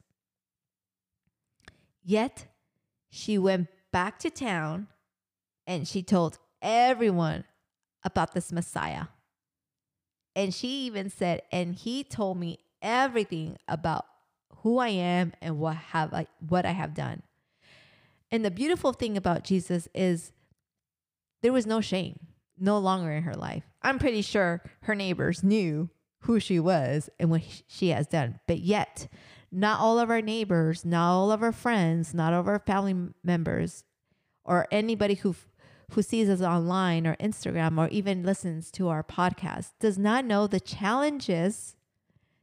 Yet 2.05 2.47
she 3.11 3.37
went 3.37 3.67
back 3.91 4.21
to 4.21 4.31
town 4.31 4.87
and 5.67 5.89
she 5.89 6.05
told 6.05 6.39
everyone 6.61 7.45
about 8.05 8.35
this 8.35 8.53
Messiah. 8.53 9.07
And 10.37 10.55
she 10.55 10.69
even 10.87 11.11
said, 11.11 11.43
and 11.51 11.75
he 11.75 12.05
told 12.05 12.39
me 12.39 12.61
everything 12.81 13.57
about 13.67 14.07
who 14.59 14.79
I 14.79 14.89
am 14.89 15.33
and 15.43 15.59
what 15.59 15.77
have 15.77 16.15
I 16.15 16.27
what 16.49 16.65
I 16.65 16.71
have 16.71 16.95
done. 16.95 17.23
And 18.33 18.45
the 18.45 18.51
beautiful 18.51 18.95
thing 18.95 19.19
about 19.19 19.45
Jesus 19.45 19.89
is 19.95 20.33
there 21.43 21.53
was 21.53 21.67
no 21.67 21.83
shame, 21.83 22.19
no 22.59 22.79
longer 22.79 23.13
in 23.13 23.25
her 23.25 23.35
life. 23.35 23.65
I'm 23.83 23.99
pretty 23.99 24.23
sure 24.23 24.63
her 24.83 24.95
neighbors 24.95 25.45
knew 25.45 25.91
who 26.21 26.41
she 26.41 26.59
was 26.59 27.11
and 27.21 27.31
what 27.31 27.43
she 27.67 27.91
has 27.91 28.07
done. 28.07 28.41
But 28.49 28.61
yet, 28.61 29.07
not 29.51 29.81
all 29.81 29.99
of 29.99 30.09
our 30.09 30.23
neighbors, 30.23 30.83
not 30.83 31.13
all 31.13 31.31
of 31.31 31.43
our 31.43 31.53
friends, 31.53 32.15
not 32.15 32.33
all 32.33 32.41
of 32.41 32.49
our 32.49 32.61
family 32.61 33.11
members, 33.23 33.85
or 34.45 34.67
anybody 34.73 35.15
who 35.15 35.37
who 35.91 36.01
sees 36.01 36.31
us 36.31 36.41
online 36.41 37.07
or 37.07 37.17
Instagram 37.17 37.77
or 37.77 37.87
even 37.89 38.23
listens 38.23 38.71
to 38.71 38.89
our 38.89 39.03
podcast 39.03 39.73
does 39.79 39.99
not 39.99 40.25
know 40.25 40.47
the 40.47 40.59
challenges 40.61 41.77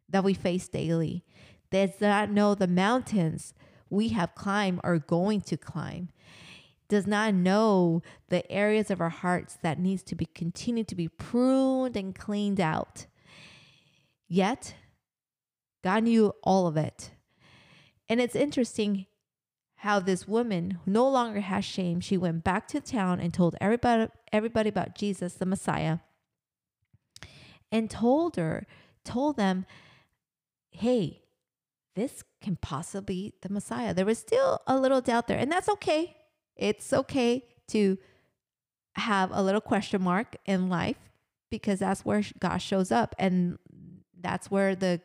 that 0.08 0.24
we 0.24 0.36
face 0.36 0.68
daily. 0.68 1.24
Does 1.72 2.00
not 2.00 2.30
know 2.30 2.54
the 2.54 2.68
mountains 2.68 3.56
we 3.90 4.10
have 4.10 4.36
climbed 4.36 4.80
or 4.84 5.00
going 5.00 5.42
to 5.42 5.58
climb. 5.58 6.10
does 6.90 7.06
not 7.06 7.34
know 7.36 8.02
the 8.30 8.52
areas 8.52 8.90
of 8.90 9.00
our 9.00 9.10
hearts 9.10 9.58
that 9.62 9.80
needs 9.80 10.04
to 10.04 10.16
be 10.16 10.26
continued 10.26 10.88
to 10.88 10.96
be 10.96 11.08
pruned 11.08 11.96
and 11.96 12.16
cleaned 12.16 12.60
out. 12.60 13.06
Yet, 14.28 14.76
God 15.84 16.04
knew 16.04 16.34
all 16.44 16.68
of 16.68 16.76
it. 16.76 17.12
And 18.10 18.20
it's 18.20 18.36
interesting 18.36 19.06
how 19.78 20.00
this 20.00 20.28
woman 20.28 20.80
no 20.86 21.08
longer 21.08 21.40
has 21.40 21.64
shame, 21.64 22.02
she 22.02 22.18
went 22.18 22.44
back 22.44 22.68
to 22.68 22.82
town 22.82 23.20
and 23.20 23.34
told 23.34 23.56
everybody 23.62 24.12
everybody 24.34 24.68
about 24.68 24.94
Jesus, 24.94 25.36
the 25.36 25.46
Messiah, 25.46 26.00
and 27.72 27.90
told 27.90 28.36
her, 28.36 28.68
told 29.06 29.38
them, 29.38 29.66
hey, 30.70 31.22
this 32.00 32.24
can 32.42 32.56
possibly 32.56 33.16
be 33.16 33.34
the 33.42 33.50
Messiah. 33.50 33.94
There 33.94 34.06
was 34.06 34.18
still 34.18 34.62
a 34.66 34.80
little 34.80 35.02
doubt 35.02 35.28
there, 35.28 35.38
and 35.38 35.52
that's 35.52 35.68
okay. 35.68 36.16
It's 36.56 36.94
okay 36.94 37.46
to 37.68 37.98
have 38.96 39.32
a 39.34 39.44
little 39.44 39.62
question 39.62 40.02
mark 40.02 40.38
in 40.46 40.70
life 40.70 40.98
because 41.50 41.80
that's 41.80 42.06
where 42.06 42.24
God 42.40 42.60
shows 42.60 42.92
up 42.92 43.16
and 43.20 43.58
that's 44.20 44.52
where 44.52 44.76
the 44.76 45.02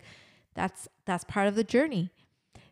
that's 0.55 0.89
that's 1.05 1.25
part 1.25 1.49
of 1.49 1.55
the 1.55 1.65
journey. 1.65 2.11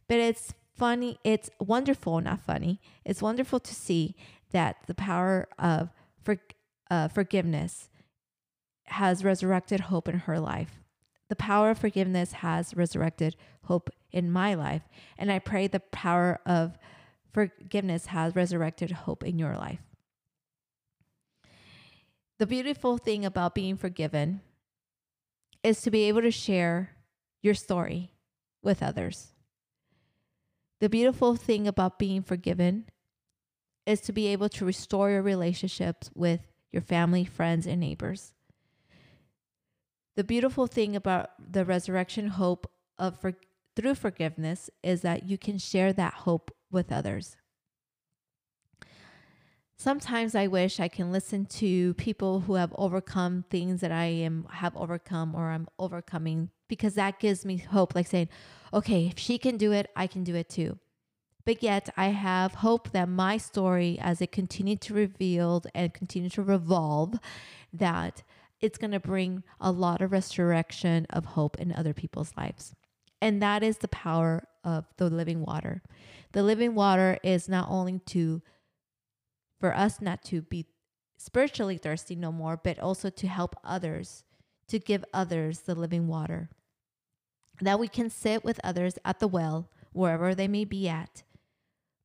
But 0.08 0.18
it's 0.18 0.54
funny, 0.76 1.18
it's 1.24 1.50
wonderful, 1.60 2.20
not 2.20 2.40
funny. 2.40 2.80
It's 3.04 3.22
wonderful 3.22 3.60
to 3.60 3.74
see 3.74 4.14
that 4.52 4.76
the 4.86 4.94
power 4.94 5.48
of 5.58 5.90
for, 6.22 6.36
uh, 6.90 7.08
forgiveness 7.08 7.88
has 8.86 9.24
resurrected 9.24 9.80
hope 9.80 10.08
in 10.08 10.20
her 10.20 10.38
life. 10.38 10.81
The 11.32 11.36
power 11.36 11.70
of 11.70 11.78
forgiveness 11.78 12.32
has 12.32 12.76
resurrected 12.76 13.36
hope 13.62 13.88
in 14.10 14.30
my 14.30 14.52
life. 14.52 14.82
And 15.16 15.32
I 15.32 15.38
pray 15.38 15.66
the 15.66 15.80
power 15.80 16.38
of 16.44 16.76
forgiveness 17.32 18.04
has 18.04 18.36
resurrected 18.36 18.90
hope 18.90 19.24
in 19.24 19.38
your 19.38 19.56
life. 19.56 19.80
The 22.38 22.46
beautiful 22.46 22.98
thing 22.98 23.24
about 23.24 23.54
being 23.54 23.78
forgiven 23.78 24.42
is 25.62 25.80
to 25.80 25.90
be 25.90 26.02
able 26.02 26.20
to 26.20 26.30
share 26.30 26.90
your 27.40 27.54
story 27.54 28.12
with 28.62 28.82
others. 28.82 29.28
The 30.80 30.90
beautiful 30.90 31.34
thing 31.34 31.66
about 31.66 31.98
being 31.98 32.20
forgiven 32.20 32.90
is 33.86 34.02
to 34.02 34.12
be 34.12 34.26
able 34.26 34.50
to 34.50 34.66
restore 34.66 35.08
your 35.08 35.22
relationships 35.22 36.10
with 36.14 36.42
your 36.72 36.82
family, 36.82 37.24
friends, 37.24 37.66
and 37.66 37.80
neighbors. 37.80 38.34
The 40.14 40.24
beautiful 40.24 40.66
thing 40.66 40.94
about 40.94 41.30
the 41.38 41.64
resurrection 41.64 42.28
hope 42.28 42.70
of 42.98 43.18
for, 43.18 43.32
through 43.74 43.94
forgiveness 43.94 44.68
is 44.82 45.00
that 45.00 45.28
you 45.28 45.38
can 45.38 45.58
share 45.58 45.92
that 45.92 46.12
hope 46.12 46.50
with 46.70 46.92
others. 46.92 47.36
Sometimes 49.76 50.34
I 50.34 50.46
wish 50.46 50.78
I 50.78 50.86
can 50.86 51.10
listen 51.10 51.46
to 51.46 51.94
people 51.94 52.40
who 52.40 52.54
have 52.54 52.72
overcome 52.78 53.44
things 53.50 53.80
that 53.80 53.90
I 53.90 54.04
am 54.04 54.46
have 54.50 54.76
overcome 54.76 55.34
or 55.34 55.50
I'm 55.50 55.66
overcoming 55.78 56.50
because 56.68 56.94
that 56.94 57.18
gives 57.18 57.44
me 57.44 57.56
hope 57.56 57.94
like 57.94 58.06
saying, 58.06 58.28
okay, 58.72 59.08
if 59.08 59.18
she 59.18 59.38
can 59.38 59.56
do 59.56 59.72
it, 59.72 59.90
I 59.96 60.06
can 60.06 60.22
do 60.22 60.36
it 60.36 60.48
too. 60.48 60.78
But 61.44 61.62
yet 61.62 61.88
I 61.96 62.10
have 62.10 62.54
hope 62.54 62.92
that 62.92 63.08
my 63.08 63.38
story 63.38 63.98
as 64.00 64.20
it 64.20 64.30
continued 64.30 64.80
to 64.82 64.94
reveal 64.94 65.64
and 65.74 65.92
continue 65.92 66.30
to 66.30 66.42
revolve 66.42 67.18
that 67.72 68.22
it's 68.62 68.78
going 68.78 68.92
to 68.92 69.00
bring 69.00 69.42
a 69.60 69.72
lot 69.72 70.00
of 70.00 70.12
resurrection 70.12 71.06
of 71.10 71.24
hope 71.24 71.58
in 71.58 71.72
other 71.72 71.92
people's 71.92 72.32
lives. 72.36 72.74
And 73.20 73.42
that 73.42 73.62
is 73.62 73.78
the 73.78 73.88
power 73.88 74.44
of 74.64 74.86
the 74.96 75.10
living 75.10 75.42
water. 75.42 75.82
The 76.32 76.42
living 76.42 76.74
water 76.74 77.18
is 77.22 77.48
not 77.48 77.68
only 77.68 77.98
to 78.06 78.40
for 79.60 79.76
us 79.76 80.00
not 80.00 80.24
to 80.24 80.42
be 80.42 80.66
spiritually 81.16 81.78
thirsty 81.78 82.16
no 82.16 82.32
more, 82.32 82.56
but 82.56 82.80
also 82.80 83.10
to 83.10 83.28
help 83.28 83.54
others, 83.62 84.24
to 84.66 84.80
give 84.80 85.04
others 85.14 85.60
the 85.60 85.74
living 85.76 86.08
water. 86.08 86.50
That 87.60 87.78
we 87.78 87.86
can 87.86 88.10
sit 88.10 88.44
with 88.44 88.58
others 88.64 88.98
at 89.04 89.20
the 89.20 89.28
well, 89.28 89.70
wherever 89.92 90.34
they 90.34 90.48
may 90.48 90.64
be 90.64 90.88
at, 90.88 91.22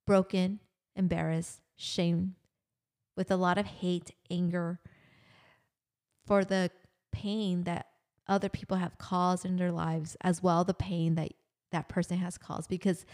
broken, 0.06 0.60
embarrassed, 0.96 1.62
shame, 1.76 2.36
with 3.16 3.32
a 3.32 3.38
lot 3.38 3.58
of 3.58 3.66
hate, 3.66 4.12
anger 4.30 4.80
for 6.28 6.46
the 6.46 6.70
pain 7.12 7.64
that 7.64 7.88
other 8.28 8.50
people 8.50 8.78
have 8.78 8.98
caused 8.98 9.46
in 9.46 9.56
their 9.56 9.72
lives, 9.72 10.16
as 10.22 10.44
well 10.44 10.64
the 10.64 10.74
pain 10.74 11.16
that 11.16 11.32
that 11.72 11.90
person 11.90 12.18
has 12.18 12.38
caused, 12.38 12.70
because 12.70 13.06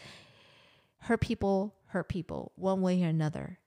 hurt 1.01 1.21
people 1.21 1.75
hurt 1.87 2.09
people 2.09 2.51
one 2.55 2.81
way 2.81 3.03
or 3.03 3.07
another 3.07 3.59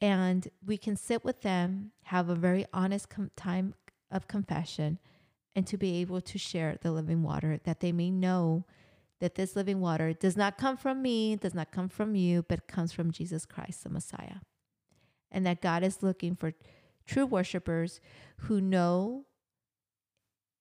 and 0.00 0.48
we 0.64 0.76
can 0.76 0.96
sit 0.96 1.24
with 1.24 1.42
them, 1.42 1.92
have 2.04 2.28
a 2.28 2.34
very 2.34 2.66
honest 2.72 3.08
com- 3.08 3.30
time 3.36 3.74
of 4.10 4.28
confession, 4.28 4.98
and 5.54 5.66
to 5.66 5.78
be 5.78 6.00
able 6.00 6.20
to 6.20 6.38
share 6.38 6.76
the 6.82 6.92
living 6.92 7.22
water 7.22 7.58
that 7.64 7.80
they 7.80 7.92
may 7.92 8.10
know 8.10 8.64
that 9.20 9.36
this 9.36 9.56
living 9.56 9.80
water 9.80 10.12
does 10.12 10.36
not 10.36 10.58
come 10.58 10.76
from 10.76 11.00
me, 11.00 11.36
does 11.36 11.54
not 11.54 11.72
come 11.72 11.88
from 11.88 12.14
you, 12.14 12.44
but 12.46 12.68
comes 12.68 12.92
from 12.92 13.10
Jesus 13.10 13.46
Christ, 13.46 13.82
the 13.82 13.88
Messiah. 13.88 14.40
And 15.32 15.46
that 15.46 15.62
God 15.62 15.82
is 15.82 16.02
looking 16.02 16.36
for 16.36 16.52
true 17.06 17.26
worshipers 17.26 18.00
who 18.40 18.60
know 18.60 19.24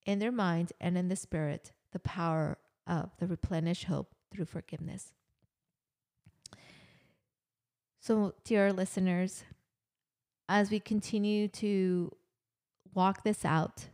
in 0.05 0.19
their 0.19 0.31
mind 0.31 0.71
and 0.79 0.97
in 0.97 1.07
the 1.07 1.15
spirit 1.15 1.71
the 1.91 1.99
power 1.99 2.57
of 2.87 3.11
the 3.19 3.27
replenished 3.27 3.85
hope 3.85 4.13
through 4.31 4.45
forgiveness. 4.45 5.13
So, 7.99 8.35
dear 8.43 8.71
listeners, 8.71 9.43
as 10.47 10.69
we 10.69 10.79
continue 10.79 11.47
to 11.47 12.11
walk 12.93 13.23
this 13.23 13.43
out, 13.43 13.87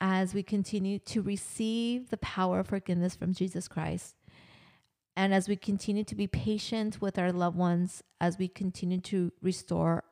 as 0.00 0.32
we 0.32 0.42
continue 0.42 0.98
to 1.00 1.20
receive 1.20 2.08
the 2.08 2.16
power 2.16 2.60
of 2.60 2.68
forgiveness 2.68 3.14
from 3.14 3.34
Jesus 3.34 3.68
Christ, 3.68 4.16
and 5.14 5.34
as 5.34 5.48
we 5.48 5.56
continue 5.56 6.04
to 6.04 6.14
be 6.14 6.26
patient 6.26 7.00
with 7.00 7.18
our 7.18 7.32
loved 7.32 7.56
ones, 7.56 8.02
as 8.20 8.38
we 8.38 8.48
continue 8.48 9.00
to 9.00 9.32
restore 9.42 10.04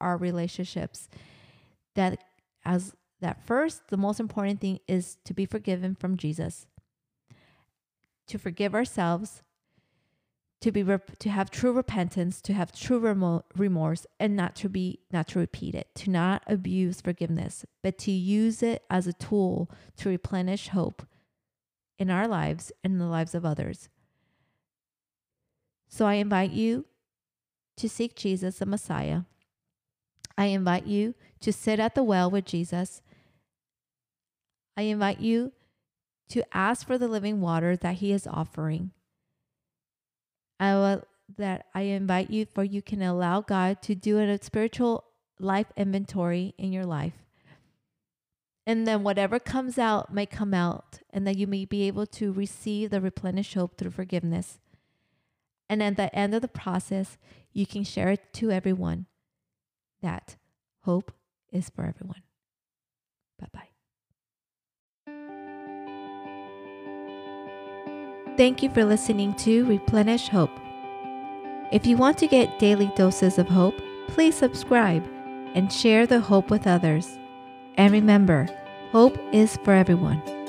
our 0.00 0.16
relationships, 0.16 1.08
that 1.94 2.24
as 2.64 2.94
that 3.20 3.46
first, 3.46 3.88
the 3.88 3.96
most 3.96 4.18
important 4.18 4.60
thing 4.60 4.80
is 4.88 5.18
to 5.24 5.34
be 5.34 5.44
forgiven 5.44 5.94
from 5.94 6.16
Jesus, 6.16 6.66
to 8.26 8.38
forgive 8.38 8.74
ourselves, 8.74 9.42
to 10.60 10.70
be 10.70 10.82
rep- 10.82 11.18
to 11.18 11.30
have 11.30 11.50
true 11.50 11.72
repentance, 11.72 12.40
to 12.42 12.52
have 12.52 12.72
true 12.72 12.98
remo- 12.98 13.44
remorse, 13.56 14.06
and 14.18 14.36
not 14.36 14.54
to 14.56 14.68
be 14.68 15.00
not 15.10 15.28
to 15.28 15.38
repeat 15.38 15.74
it, 15.74 15.94
to 15.96 16.10
not 16.10 16.42
abuse 16.46 17.00
forgiveness, 17.00 17.64
but 17.82 17.98
to 17.98 18.10
use 18.10 18.62
it 18.62 18.84
as 18.90 19.06
a 19.06 19.12
tool 19.12 19.70
to 19.96 20.08
replenish 20.08 20.68
hope 20.68 21.06
in 21.98 22.10
our 22.10 22.26
lives 22.26 22.72
and 22.82 22.94
in 22.94 22.98
the 22.98 23.06
lives 23.06 23.34
of 23.34 23.44
others. 23.44 23.88
So 25.88 26.06
I 26.06 26.14
invite 26.14 26.52
you 26.52 26.86
to 27.76 27.88
seek 27.88 28.14
Jesus, 28.14 28.58
the 28.58 28.66
Messiah. 28.66 29.22
I 30.36 30.46
invite 30.46 30.86
you 30.86 31.14
to 31.40 31.52
sit 31.52 31.80
at 31.80 31.94
the 31.94 32.02
well 32.02 32.30
with 32.30 32.44
Jesus. 32.44 33.02
I 34.76 34.82
invite 34.82 35.20
you 35.20 35.52
to 36.30 36.44
ask 36.56 36.86
for 36.86 36.96
the 36.96 37.08
living 37.08 37.40
water 37.40 37.76
that 37.76 37.96
he 37.96 38.12
is 38.12 38.26
offering. 38.26 38.92
I 40.58 40.74
will 40.74 41.02
that 41.36 41.66
I 41.74 41.82
invite 41.82 42.30
you 42.30 42.44
for 42.44 42.64
you 42.64 42.82
can 42.82 43.02
allow 43.02 43.40
God 43.40 43.82
to 43.82 43.94
do 43.94 44.18
a 44.18 44.38
spiritual 44.42 45.04
life 45.38 45.66
inventory 45.76 46.54
in 46.58 46.72
your 46.72 46.84
life. 46.84 47.14
And 48.66 48.86
then 48.86 49.02
whatever 49.02 49.38
comes 49.38 49.78
out 49.78 50.12
may 50.12 50.26
come 50.26 50.54
out, 50.54 51.00
and 51.10 51.26
that 51.26 51.36
you 51.36 51.46
may 51.46 51.64
be 51.64 51.86
able 51.86 52.06
to 52.06 52.32
receive 52.32 52.90
the 52.90 53.00
replenished 53.00 53.54
hope 53.54 53.76
through 53.76 53.90
forgiveness. 53.90 54.58
And 55.68 55.82
at 55.82 55.96
the 55.96 56.14
end 56.14 56.34
of 56.34 56.42
the 56.42 56.48
process, 56.48 57.16
you 57.52 57.66
can 57.66 57.84
share 57.84 58.10
it 58.10 58.32
to 58.34 58.50
everyone 58.50 59.06
that 60.02 60.36
hope 60.82 61.12
is 61.52 61.70
for 61.70 61.84
everyone. 61.84 62.22
Bye 63.38 63.48
bye. 63.52 63.68
Thank 68.36 68.62
you 68.62 68.70
for 68.70 68.84
listening 68.84 69.34
to 69.34 69.66
Replenish 69.66 70.28
Hope. 70.28 70.58
If 71.72 71.86
you 71.86 71.96
want 71.96 72.18
to 72.18 72.26
get 72.26 72.58
daily 72.58 72.90
doses 72.96 73.38
of 73.38 73.48
hope, 73.48 73.74
please 74.08 74.34
subscribe 74.34 75.06
and 75.54 75.72
share 75.72 76.06
the 76.06 76.20
hope 76.20 76.50
with 76.50 76.66
others. 76.66 77.18
And 77.76 77.92
remember, 77.92 78.48
hope 78.92 79.18
is 79.32 79.56
for 79.58 79.72
everyone. 79.72 80.39